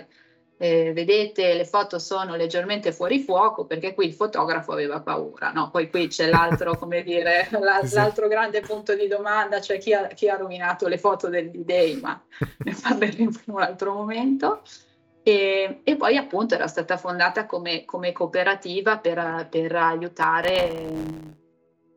eh, 0.61 0.93
vedete 0.93 1.55
le 1.55 1.65
foto 1.65 2.01
sono 2.01 2.35
leggermente 2.35 2.93
fuori 2.93 3.21
fuoco 3.21 3.65
perché 3.65 3.95
qui 3.95 4.07
il 4.07 4.13
fotografo 4.13 4.73
aveva 4.73 5.01
paura, 5.01 5.53
no? 5.53 5.71
Poi 5.71 5.89
qui 5.89 6.09
c'è 6.09 6.29
l'altro, 6.29 6.77
come 6.77 7.03
dire, 7.03 7.49
la, 7.61 7.81
l'altro 7.93 8.27
grande 8.27 8.61
punto 8.61 8.95
di 8.95 9.07
domanda, 9.07 9.61
cioè 9.61 9.79
chi 9.79 9.95
ha, 9.95 10.09
chi 10.09 10.29
ha 10.29 10.37
rovinato 10.37 10.89
le 10.89 10.99
foto 10.99 11.29
del 11.29 11.51
D-Day, 11.51 12.01
ma 12.01 12.21
ne 12.59 12.77
parleremo 12.81 13.39
in 13.47 13.55
un 13.55 13.63
altro 13.63 13.95
momento. 13.95 14.63
E, 15.23 15.81
e, 15.85 15.97
poi 15.97 16.17
appunto 16.17 16.55
era 16.55 16.67
stata 16.67 16.97
fondata 16.97 17.47
come, 17.47 17.85
come 17.85 18.13
cooperativa 18.13 18.99
per, 18.99 19.47
per 19.51 19.77
aiutare 19.77 20.91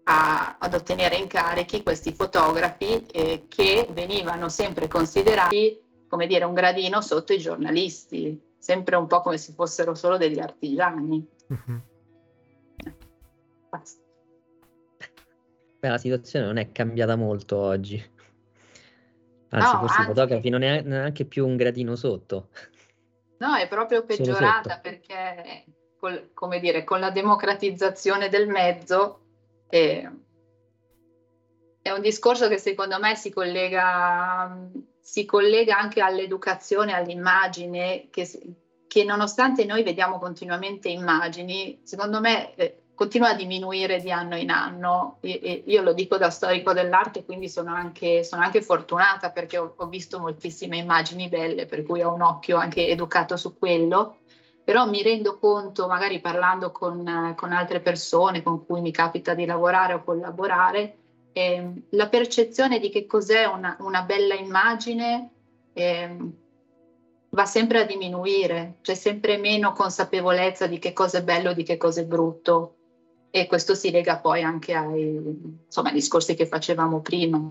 a, 0.03 0.57
ad 0.59 0.73
ottenere 0.73 1.15
incarichi 1.15 1.81
questi 1.81 2.13
fotografi 2.13 3.05
eh, 3.11 3.45
che 3.47 3.87
venivano 3.91 4.49
sempre 4.49 4.87
considerati 4.87 5.79
come 6.09 6.27
dire 6.27 6.43
un 6.43 6.53
gradino 6.53 6.99
sotto 6.99 7.31
i 7.31 7.37
giornalisti 7.37 8.50
sempre 8.61 8.95
un 8.95 9.07
po' 9.07 9.21
come 9.21 9.39
se 9.39 9.53
fossero 9.53 9.95
solo 9.95 10.17
degli 10.17 10.39
artigiani. 10.39 11.27
Mm-hmm. 11.51 11.79
Beh, 15.79 15.89
la 15.89 15.97
situazione 15.97 16.45
non 16.45 16.57
è 16.57 16.71
cambiata 16.71 17.15
molto 17.15 17.57
oggi. 17.57 17.95
Anzi, 19.49 19.73
no, 19.73 19.79
forse 19.79 19.95
anzi, 19.95 20.01
i 20.01 20.13
fotografi 20.13 20.49
non 20.49 20.61
è 20.61 20.81
neanche 20.81 21.25
più 21.25 21.47
un 21.47 21.55
gradino 21.55 21.95
sotto. 21.95 22.49
No, 23.39 23.55
è 23.55 23.67
proprio 23.67 24.05
peggiorata 24.05 24.77
perché, 24.77 25.65
col, 25.97 26.29
come 26.33 26.59
dire, 26.59 26.83
con 26.83 26.99
la 26.99 27.09
democratizzazione 27.09 28.29
del 28.29 28.47
mezzo 28.47 29.21
eh, 29.69 30.07
è 31.81 31.89
un 31.89 32.01
discorso 32.01 32.47
che 32.47 32.59
secondo 32.59 32.99
me 32.99 33.15
si 33.15 33.31
collega 33.31 34.69
si 35.11 35.25
collega 35.25 35.77
anche 35.77 35.99
all'educazione, 35.99 36.93
all'immagine, 36.93 38.07
che, 38.09 38.55
che, 38.87 39.03
nonostante 39.03 39.65
noi 39.65 39.83
vediamo 39.83 40.19
continuamente 40.19 40.87
immagini, 40.87 41.81
secondo 41.83 42.21
me 42.21 42.55
eh, 42.55 42.83
continua 42.95 43.31
a 43.31 43.33
diminuire 43.33 43.99
di 43.99 44.09
anno 44.09 44.37
in 44.37 44.49
anno. 44.49 45.17
E, 45.19 45.37
e 45.43 45.63
io 45.65 45.81
lo 45.81 45.91
dico 45.91 46.15
da 46.15 46.29
storico 46.29 46.71
dell'arte, 46.71 47.25
quindi 47.25 47.49
sono 47.49 47.73
anche, 47.73 48.23
sono 48.23 48.41
anche 48.41 48.61
fortunata 48.61 49.31
perché 49.31 49.57
ho, 49.57 49.73
ho, 49.75 49.87
visto 49.87 50.17
moltissime 50.17 50.77
immagini 50.77 51.27
belle, 51.27 51.65
per 51.65 51.83
cui 51.83 52.01
ho 52.01 52.13
un 52.13 52.21
occhio 52.21 52.55
anche 52.55 52.87
educato 52.87 53.35
su 53.35 53.57
quello. 53.57 54.19
Però 54.63 54.87
mi 54.87 55.03
rendo 55.03 55.37
conto, 55.39 55.87
magari 55.87 56.21
parlando 56.21 56.71
con, 56.71 57.33
con 57.35 57.51
altre 57.51 57.81
persone 57.81 58.41
con 58.41 58.65
cui 58.65 58.79
mi 58.79 58.91
capita 58.91 59.33
di 59.33 59.43
lavorare 59.45 59.93
o 59.93 60.03
collaborare, 60.05 61.00
eh, 61.33 61.71
la 61.89 62.09
percezione 62.09 62.79
di 62.79 62.89
che 62.89 63.05
cos'è 63.05 63.45
una, 63.45 63.77
una 63.79 64.03
bella 64.03 64.35
immagine 64.35 65.29
eh, 65.73 66.17
va 67.29 67.45
sempre 67.45 67.79
a 67.79 67.85
diminuire, 67.85 68.77
c'è 68.81 68.95
sempre 68.95 69.37
meno 69.37 69.73
consapevolezza 69.73 70.67
di 70.67 70.79
che 70.79 70.93
cosa 70.93 71.19
è 71.19 71.23
bello, 71.23 71.53
di 71.53 71.63
che 71.63 71.77
cosa 71.77 72.01
è 72.01 72.05
brutto 72.05 72.75
e 73.31 73.47
questo 73.47 73.75
si 73.75 73.91
lega 73.91 74.17
poi 74.17 74.41
anche 74.41 74.73
ai, 74.73 75.19
insomma, 75.65 75.87
ai 75.87 75.93
discorsi 75.93 76.35
che 76.35 76.45
facevamo 76.45 76.99
prima. 76.99 77.41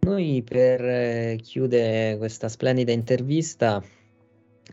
Noi 0.00 0.42
per 0.42 0.84
eh, 0.84 1.38
chiudere 1.40 2.18
questa 2.18 2.48
splendida 2.48 2.90
intervista 2.90 3.80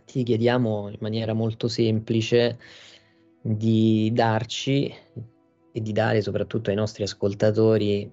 ti 0.06 0.24
chiediamo 0.24 0.90
in 0.90 0.98
maniera 1.00 1.34
molto 1.34 1.68
semplice 1.68 2.58
di 3.40 4.10
darci 4.12 4.92
e 5.72 5.82
di 5.82 5.92
dare 5.92 6.22
soprattutto 6.22 6.70
ai 6.70 6.76
nostri 6.76 7.04
ascoltatori 7.04 8.12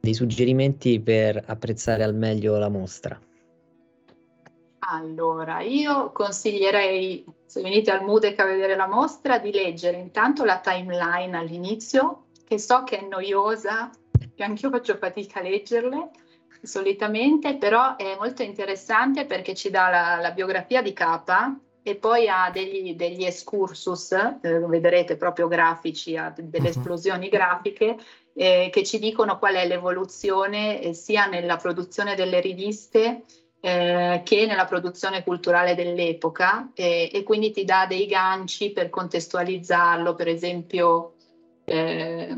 dei 0.00 0.14
suggerimenti 0.14 1.00
per 1.00 1.42
apprezzare 1.46 2.02
al 2.02 2.14
meglio 2.14 2.56
la 2.56 2.68
mostra. 2.68 3.20
Allora, 4.92 5.60
io 5.60 6.10
consiglierei, 6.10 7.24
se 7.44 7.60
venite 7.60 7.90
al 7.90 8.02
Mudec 8.02 8.38
a 8.40 8.44
vedere 8.44 8.74
la 8.74 8.88
mostra, 8.88 9.38
di 9.38 9.52
leggere 9.52 9.98
intanto 9.98 10.44
la 10.44 10.58
timeline 10.58 11.36
all'inizio, 11.36 12.24
che 12.44 12.58
so 12.58 12.82
che 12.82 12.98
è 12.98 13.06
noiosa, 13.06 13.90
che 14.34 14.42
anch'io 14.42 14.70
faccio 14.70 14.96
fatica 14.96 15.38
a 15.38 15.42
leggerle 15.42 16.10
solitamente, 16.62 17.56
però 17.56 17.96
è 17.96 18.16
molto 18.18 18.42
interessante 18.42 19.26
perché 19.26 19.54
ci 19.54 19.70
dà 19.70 19.90
la, 19.90 20.18
la 20.20 20.30
biografia 20.32 20.82
di 20.82 20.92
Capa, 20.92 21.56
e 21.82 21.96
poi 21.96 22.28
ha 22.28 22.50
degli, 22.52 22.94
degli 22.94 23.24
excursus, 23.24 24.12
eh, 24.12 24.58
vedrete 24.60 25.16
proprio 25.16 25.48
grafici, 25.48 26.16
ha 26.16 26.32
delle 26.36 26.60
mhm. 26.60 26.66
esplosioni 26.66 27.28
grafiche 27.28 27.96
eh, 28.34 28.68
che 28.70 28.84
ci 28.84 28.98
dicono 28.98 29.38
qual 29.38 29.54
è 29.54 29.66
l'evoluzione 29.66 30.80
eh, 30.80 30.94
sia 30.94 31.26
nella 31.26 31.56
produzione 31.56 32.14
delle 32.14 32.40
riviste 32.40 33.24
eh, 33.60 34.22
che 34.24 34.46
nella 34.46 34.64
produzione 34.64 35.22
culturale 35.22 35.74
dell'epoca 35.74 36.70
e 36.74 37.22
quindi 37.24 37.50
ti 37.50 37.64
dà 37.64 37.84
dei 37.86 38.06
ganci 38.06 38.70
per 38.70 38.88
contestualizzarlo, 38.88 40.14
per 40.14 40.28
esempio, 40.28 41.14
eh, 41.64 42.34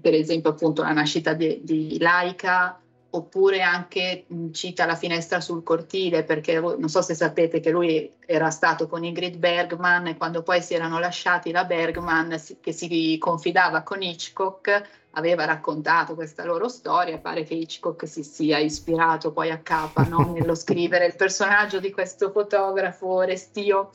per 0.00 0.14
esempio 0.14 0.50
appunto 0.50 0.82
la 0.82 0.92
nascita 0.92 1.34
di, 1.34 1.60
di 1.62 1.98
Laika, 1.98 2.81
oppure 3.14 3.60
anche 3.60 4.24
cita 4.52 4.86
la 4.86 4.94
finestra 4.94 5.40
sul 5.40 5.62
cortile, 5.62 6.24
perché 6.24 6.58
non 6.58 6.88
so 6.88 7.02
se 7.02 7.14
sapete 7.14 7.60
che 7.60 7.70
lui 7.70 8.10
era 8.24 8.48
stato 8.50 8.86
con 8.86 9.04
Ingrid 9.04 9.36
Bergman 9.36 10.06
e 10.06 10.16
quando 10.16 10.42
poi 10.42 10.62
si 10.62 10.74
erano 10.74 10.98
lasciati 10.98 11.50
la 11.50 11.64
Bergman, 11.64 12.40
che 12.60 12.72
si 12.72 13.16
confidava 13.18 13.82
con 13.82 14.00
Hitchcock, 14.00 15.00
aveva 15.10 15.44
raccontato 15.44 16.14
questa 16.14 16.44
loro 16.44 16.68
storia, 16.68 17.18
pare 17.18 17.44
che 17.44 17.52
Hitchcock 17.52 18.08
si 18.08 18.22
sia 18.22 18.58
ispirato 18.58 19.30
poi 19.30 19.50
a 19.50 19.58
capa 19.58 20.04
no? 20.04 20.32
nello 20.32 20.54
scrivere 20.54 21.04
il 21.04 21.16
personaggio 21.16 21.80
di 21.80 21.90
questo 21.90 22.30
fotografo 22.30 23.20
restio 23.20 23.90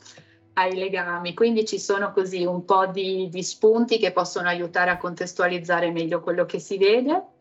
ai 0.52 0.76
legami, 0.76 1.34
quindi 1.34 1.64
ci 1.64 1.80
sono 1.80 2.12
così 2.12 2.44
un 2.44 2.64
po' 2.64 2.86
di, 2.86 3.28
di 3.28 3.42
spunti 3.42 3.98
che 3.98 4.12
possono 4.12 4.48
aiutare 4.48 4.90
a 4.90 4.96
contestualizzare 4.96 5.90
meglio 5.90 6.20
quello 6.20 6.46
che 6.46 6.60
si 6.60 6.78
vede 6.78 7.36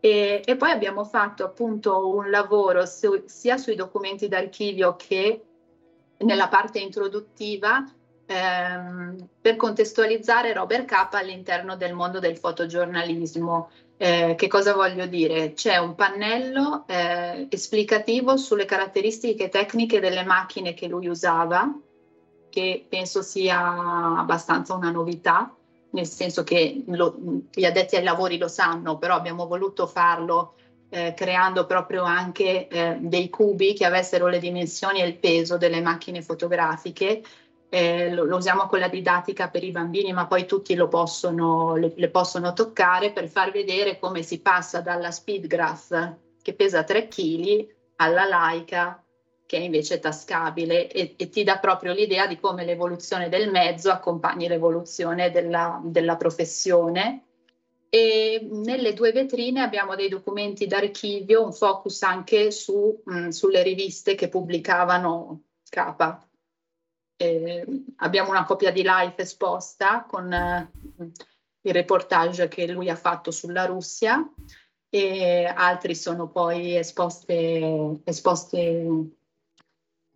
E, 0.00 0.40
e, 0.44 0.56
poi 0.56 0.70
abbiamo 0.70 1.04
fatto 1.04 1.44
appunto 1.44 2.08
un 2.08 2.30
lavoro 2.30 2.86
su, 2.86 3.24
sia 3.26 3.58
sui 3.58 3.74
documenti 3.74 4.28
d'archivio 4.28 4.96
che 4.96 5.44
nella 6.18 6.48
parte 6.48 6.78
introduttiva 6.78 7.84
ehm, 8.24 9.28
per 9.40 9.56
contestualizzare 9.56 10.54
Robert 10.54 10.86
Capa 10.86 11.18
all'interno 11.18 11.76
del 11.76 11.94
mondo 11.94 12.18
del 12.18 12.38
fotogiornalismo. 12.38 13.70
Eh, 13.98 14.34
che 14.38 14.48
cosa 14.48 14.72
voglio 14.72 15.04
dire? 15.04 15.52
C'è 15.52 15.76
un 15.76 15.94
pannello 15.94 16.84
eh, 16.86 17.46
esplicativo 17.50 18.38
sulle 18.38 18.64
caratteristiche 18.64 19.50
tecniche 19.50 20.00
delle 20.00 20.24
macchine 20.24 20.72
che 20.72 20.88
lui 20.88 21.06
usava, 21.08 21.70
che 22.48 22.86
penso 22.88 23.20
sia 23.20 24.16
abbastanza 24.16 24.74
una 24.74 24.90
novità, 24.90 25.54
nel 25.90 26.06
senso 26.06 26.44
che 26.44 26.82
lo, 26.86 27.16
gli 27.50 27.64
addetti 27.64 27.96
ai 27.96 28.02
lavori 28.02 28.38
lo 28.38 28.48
sanno, 28.48 28.98
però 28.98 29.14
abbiamo 29.14 29.46
voluto 29.46 29.86
farlo 29.86 30.54
eh, 30.88 31.14
creando 31.14 31.66
proprio 31.66 32.02
anche 32.02 32.68
eh, 32.68 32.96
dei 33.00 33.28
cubi 33.30 33.74
che 33.74 33.84
avessero 33.84 34.26
le 34.26 34.38
dimensioni 34.38 35.00
e 35.00 35.06
il 35.06 35.18
peso 35.18 35.56
delle 35.56 35.80
macchine 35.80 36.22
fotografiche. 36.22 37.22
Eh, 37.68 38.12
lo, 38.12 38.24
lo, 38.24 38.36
usiamo 38.36 38.66
con 38.66 38.80
la 38.80 38.88
didattica 38.88 39.48
per 39.48 39.62
i 39.62 39.70
bambini, 39.70 40.12
ma 40.12 40.26
poi 40.26 40.46
tutti 40.46 40.74
lo 40.74 40.88
possono, 40.88 41.76
le, 41.76 41.92
le 41.94 42.10
possono 42.10 42.52
toccare 42.52 43.12
per 43.12 43.28
far 43.28 43.52
vedere 43.52 43.98
come 43.98 44.22
si 44.22 44.40
passa 44.40 44.80
dalla 44.80 45.12
Speedgraph 45.12 46.16
che 46.42 46.54
pesa 46.54 46.82
3 46.82 47.06
kg 47.06 47.66
alla 47.96 48.24
Leica 48.24 49.04
che 49.50 49.56
è 49.56 49.62
invece 49.62 49.98
tascabile 49.98 50.88
e, 50.88 51.16
e, 51.18 51.28
ti 51.28 51.42
dà 51.42 51.58
proprio 51.58 51.92
l'idea 51.92 52.28
di 52.28 52.38
come 52.38 52.64
l'evoluzione 52.64 53.28
del 53.28 53.50
mezzo 53.50 53.90
accompagni 53.90 54.46
l'evoluzione 54.46 55.32
della, 55.32 55.80
della 55.82 56.14
professione. 56.14 57.24
E 57.88 58.46
nelle 58.48 58.94
due 58.94 59.10
vetrine 59.10 59.60
abbiamo 59.60 59.96
dei 59.96 60.08
documenti 60.08 60.68
d'archivio, 60.68 61.44
un 61.44 61.52
focus 61.52 62.02
anche 62.02 62.52
su, 62.52 63.02
mh, 63.04 63.30
sulle 63.30 63.64
riviste 63.64 64.14
che 64.14 64.28
pubblicavano 64.28 65.42
Capa. 65.68 66.24
Abbiamo 67.96 68.30
una 68.30 68.44
copia 68.44 68.70
di 68.70 68.84
Life 68.84 69.20
esposta 69.20 70.06
con 70.08 70.32
eh, 70.32 70.70
il 71.62 71.72
reportage 71.72 72.46
che 72.46 72.68
lui 72.68 72.88
ha 72.88 72.94
fatto 72.94 73.32
sulla 73.32 73.64
Russia 73.64 74.32
e 74.88 75.44
altri 75.44 75.96
sono 75.96 76.28
poi 76.28 76.76
esposte, 76.76 78.00
esposte 78.04 79.18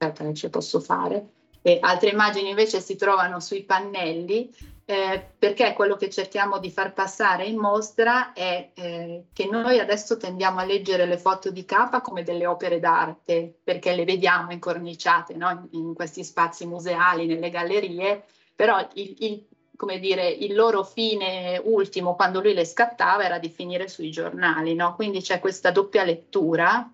aspetta 0.04 0.28
che 0.28 0.34
ci 0.34 0.48
posso 0.48 0.80
fare. 0.80 1.28
E 1.62 1.78
altre 1.80 2.10
immagini 2.10 2.50
invece 2.50 2.80
si 2.80 2.94
trovano 2.94 3.40
sui 3.40 3.62
pannelli 3.62 4.52
eh, 4.84 5.30
perché 5.38 5.72
quello 5.72 5.96
che 5.96 6.10
cerchiamo 6.10 6.58
di 6.58 6.70
far 6.70 6.92
passare 6.92 7.46
in 7.46 7.56
mostra 7.56 8.34
è 8.34 8.70
eh, 8.74 9.24
che 9.32 9.48
noi 9.50 9.78
adesso 9.78 10.18
tendiamo 10.18 10.60
a 10.60 10.64
leggere 10.64 11.06
le 11.06 11.16
foto 11.16 11.50
di 11.50 11.64
capa 11.64 12.02
come 12.02 12.22
delle 12.22 12.46
opere 12.46 12.80
d'arte 12.80 13.60
perché 13.64 13.94
le 13.94 14.04
vediamo 14.04 14.52
incorniciate 14.52 15.34
no? 15.36 15.68
in 15.70 15.94
questi 15.94 16.22
spazi 16.22 16.66
museali, 16.66 17.24
nelle 17.24 17.48
gallerie, 17.48 18.24
però 18.54 18.86
il, 18.92 19.14
il, 19.20 20.00
dire, 20.00 20.28
il 20.28 20.54
loro 20.54 20.84
fine 20.84 21.58
ultimo 21.64 22.14
quando 22.14 22.42
lui 22.42 22.52
le 22.52 22.66
scattava 22.66 23.24
era 23.24 23.38
di 23.38 23.48
finire 23.48 23.88
sui 23.88 24.10
giornali, 24.10 24.74
no? 24.74 24.94
quindi 24.96 25.22
c'è 25.22 25.40
questa 25.40 25.70
doppia 25.70 26.04
lettura 26.04 26.92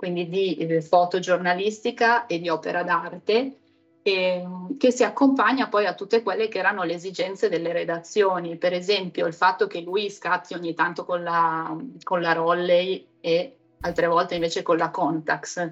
quindi 0.00 0.30
di 0.30 0.56
eh, 0.56 0.80
fotogiornalistica 0.80 2.24
e 2.24 2.40
di 2.40 2.48
opera 2.48 2.82
d'arte, 2.82 3.58
e, 4.00 4.46
che 4.78 4.90
si 4.90 5.04
accompagna 5.04 5.68
poi 5.68 5.84
a 5.84 5.92
tutte 5.92 6.22
quelle 6.22 6.48
che 6.48 6.58
erano 6.58 6.84
le 6.84 6.94
esigenze 6.94 7.50
delle 7.50 7.70
redazioni, 7.70 8.56
per 8.56 8.72
esempio 8.72 9.26
il 9.26 9.34
fatto 9.34 9.66
che 9.66 9.82
lui 9.82 10.08
scatti 10.08 10.54
ogni 10.54 10.72
tanto 10.72 11.04
con 11.04 11.22
la, 11.22 11.76
con 12.02 12.22
la 12.22 12.32
Rolley 12.32 13.08
e 13.20 13.58
altre 13.80 14.06
volte 14.06 14.36
invece 14.36 14.62
con 14.62 14.78
la 14.78 14.88
Contax. 14.88 15.70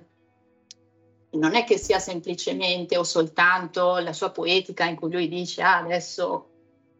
Non 1.30 1.54
è 1.54 1.64
che 1.64 1.78
sia 1.78 1.98
semplicemente 1.98 2.98
o 2.98 3.04
soltanto 3.04 3.96
la 3.96 4.12
sua 4.12 4.30
poetica 4.30 4.84
in 4.84 4.96
cui 4.96 5.10
lui 5.10 5.28
dice 5.28 5.62
ah, 5.62 5.78
adesso 5.78 6.50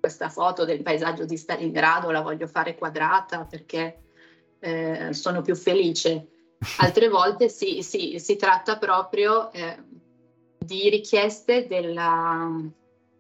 questa 0.01 0.31
foto 0.31 0.65
del 0.65 0.81
paesaggio 0.81 1.27
di 1.27 1.37
Stalingrado 1.37 2.11
la 2.11 2.23
voglio 2.23 2.47
fare 2.47 2.75
quadrata 2.75 3.45
perché 3.45 4.05
eh, 4.61 5.13
sono 5.13 5.43
più 5.43 5.55
felice 5.55 6.29
altre 6.79 7.09
volte 7.09 7.49
si, 7.49 7.83
si, 7.83 8.19
si 8.19 8.37
tratta 8.37 8.79
proprio 8.79 9.53
eh, 9.53 9.77
di 10.59 10.89
richieste 10.89 11.67
della, 11.67 12.51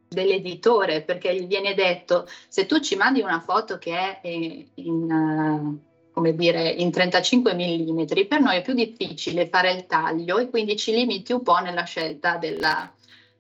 dell'editore, 0.08 1.02
perché 1.02 1.34
gli 1.34 1.46
viene 1.46 1.74
detto 1.74 2.26
se 2.48 2.66
tu 2.66 2.80
ci 2.80 2.96
mandi 2.96 3.20
una 3.20 3.40
foto 3.40 3.78
che 3.78 3.96
è 3.96 4.20
in, 4.28 4.66
in 4.74 5.78
come 6.18 6.34
dire, 6.34 6.68
in 6.68 6.90
35 6.90 7.54
mm, 7.54 8.26
per 8.26 8.40
noi 8.40 8.56
è 8.56 8.62
più 8.62 8.74
difficile 8.74 9.48
fare 9.48 9.72
il 9.72 9.86
taglio 9.86 10.38
e 10.38 10.50
quindi 10.50 10.76
ci 10.76 10.92
limiti 10.92 11.32
un 11.32 11.42
po' 11.44 11.58
nella 11.58 11.84
scelta 11.84 12.36
della, 12.38 12.92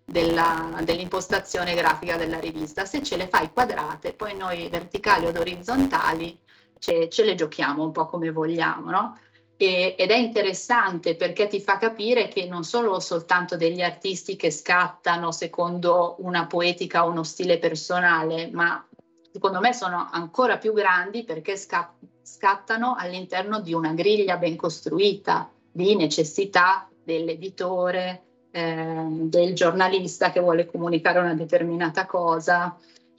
della, 0.04 0.78
dell'impostazione 0.84 1.74
grafica 1.74 2.16
della 2.16 2.38
rivista. 2.38 2.84
Se 2.84 3.02
ce 3.02 3.16
le 3.16 3.26
fai 3.26 3.50
quadrate, 3.52 4.12
poi 4.12 4.36
noi 4.36 4.68
verticali 4.68 5.26
o 5.26 5.30
orizzontali 5.30 6.38
ce, 6.78 7.08
ce 7.08 7.24
le 7.24 7.34
giochiamo 7.34 7.82
un 7.82 7.90
po' 7.90 8.06
come 8.06 8.30
vogliamo, 8.30 8.90
no? 8.90 9.18
E, 9.60 9.96
ed 9.98 10.10
è 10.12 10.16
interessante 10.16 11.16
perché 11.16 11.48
ti 11.48 11.60
fa 11.60 11.78
capire 11.78 12.28
che 12.28 12.46
non 12.46 12.62
sono 12.62 13.00
soltanto 13.00 13.56
degli 13.56 13.80
artisti 13.80 14.36
che 14.36 14.52
scattano 14.52 15.32
secondo 15.32 16.14
una 16.20 16.46
poetica 16.46 17.04
o 17.04 17.10
uno 17.10 17.24
stile 17.24 17.58
personale, 17.58 18.48
ma 18.52 18.86
secondo 19.32 19.58
me 19.58 19.72
sono 19.72 20.08
ancora 20.12 20.58
più 20.58 20.72
grandi 20.72 21.24
perché 21.24 21.56
sca- 21.56 21.92
scattano 22.22 22.94
all'interno 22.96 23.60
di 23.60 23.74
una 23.74 23.92
griglia 23.94 24.36
ben 24.36 24.54
costruita 24.54 25.50
di 25.72 25.96
necessità 25.96 26.88
dell'editore, 27.02 28.26
eh, 28.52 29.06
del 29.08 29.54
giornalista 29.54 30.30
che 30.30 30.38
vuole 30.38 30.66
comunicare 30.66 31.18
una 31.18 31.34
determinata 31.34 32.06
cosa. 32.06 32.78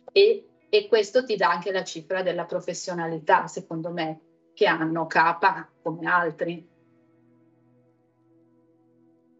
E, 0.09 0.47
e 0.69 0.87
questo 0.87 1.25
ti 1.25 1.35
dà 1.35 1.49
anche 1.49 1.73
la 1.73 1.83
cifra 1.83 2.23
della 2.23 2.45
professionalità, 2.45 3.47
secondo 3.47 3.91
me, 3.91 4.19
che 4.59 4.67
hanno 4.67 5.07
capa 5.07 5.69
come 5.81 6.05
altri. 6.05 6.67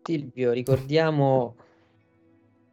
Silvio, 0.01 0.53
ricordiamo 0.53 1.57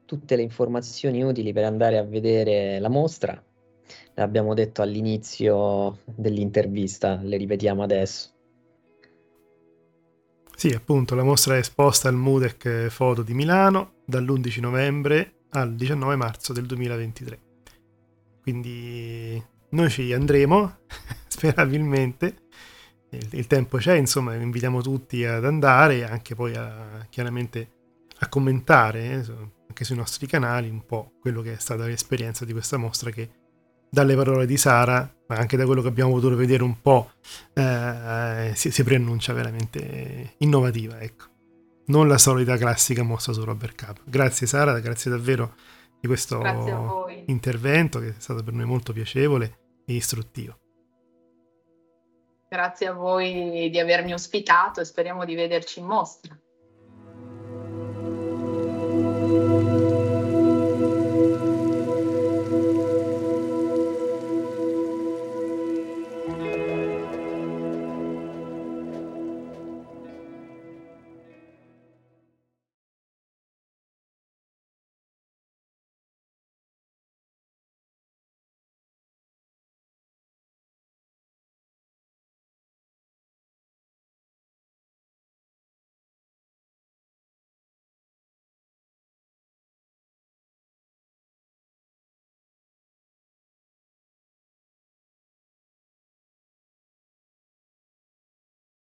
tutte 0.05 0.37
le 0.37 0.43
informazioni 0.43 1.25
utili 1.25 1.53
per 1.53 1.65
andare 1.65 1.99
a 1.99 2.05
vedere 2.05 2.79
la 2.79 2.89
mostra. 2.89 3.45
L'abbiamo 4.15 4.55
detto 4.55 4.81
all'inizio 4.81 6.03
dell'intervista, 6.05 7.19
le 7.21 7.37
ripetiamo 7.37 7.83
adesso. 7.83 8.31
Sì, 10.55 10.69
appunto, 10.69 11.17
la 11.17 11.25
mostra 11.25 11.57
è 11.57 11.59
esposta 11.59 12.09
al 12.09 12.15
Mudec 12.15 12.87
Foto 12.91 13.23
di 13.25 13.35
Milano 13.35 13.95
dall'11 14.05 14.61
novembre 14.61 15.47
al 15.51 15.75
19 15.75 16.15
marzo 16.15 16.53
del 16.53 16.67
2023. 16.67 17.41
Quindi 18.41 19.55
noi 19.77 19.91
ci 19.91 20.13
andremo 20.13 20.79
sperabilmente. 21.29 22.45
Il, 23.11 23.29
il, 23.33 23.47
tempo 23.47 23.77
c'è, 23.77 23.95
insomma, 23.95 24.35
invitiamo 24.35 24.83
tutti 24.83 25.25
ad 25.25 25.45
andare 25.45 25.99
e 25.99 26.03
anche 26.03 26.35
poi 26.35 26.57
a, 26.57 27.07
chiaramente 27.09 27.71
a 28.19 28.29
commentare 28.29 29.05
eh, 29.05 29.25
anche 29.69 29.85
sui 29.85 29.97
nostri 29.97 30.27
canali 30.27 30.69
un 30.69 30.85
po' 30.85 31.13
quello 31.21 31.43
che 31.43 31.53
è 31.53 31.59
stata 31.59 31.85
l'esperienza 31.85 32.45
di 32.45 32.53
questa 32.53 32.79
mostra 32.79 33.11
che 33.11 33.29
dalle 33.89 34.17
parole 34.17 34.47
di 34.47 34.57
Sara, 34.57 35.09
ma 35.29 35.37
anche 35.37 35.57
da 35.57 35.65
quello 35.65 35.83
che 35.83 35.89
abbiamo 35.89 36.13
potuto 36.13 36.35
vedere 36.35 36.65
un 36.65 36.81
po', 36.81 37.13
eh, 37.53 38.53
si, 38.55 38.71
si, 38.71 38.83
preannuncia 38.83 39.33
veramente 39.33 40.35
innovativa, 40.39 41.01
ecco. 41.01 41.27
Non 41.89 42.09
la 42.09 42.19
solita 42.19 42.57
classica 42.57 43.05
mostra 43.05 43.33
su 43.33 43.45
Robert 43.45 43.81
Cup. 43.81 44.01
Grazie 44.05 44.47
Sara, 44.49 44.81
grazie 44.81 45.09
davvero 45.11 45.55
di 46.01 46.09
questo 46.09 47.07
intervento 47.27 48.01
che 48.01 48.09
è 48.09 48.15
stato 48.19 48.43
per 48.43 48.55
noi 48.55 48.67
molto 48.67 48.93
piacevole 48.93 49.66
e 49.87 49.95
istruttivo. 49.95 50.59
Grazie 52.49 52.89
a 52.89 52.93
voi 52.93 53.71
di 53.71 53.79
avermi 53.79 54.13
ospitato 54.13 54.81
e 54.81 54.85
speriamo 54.85 55.25
di 55.25 55.35
vederci 55.35 55.81
in 55.81 55.87
mostra. 55.87 56.39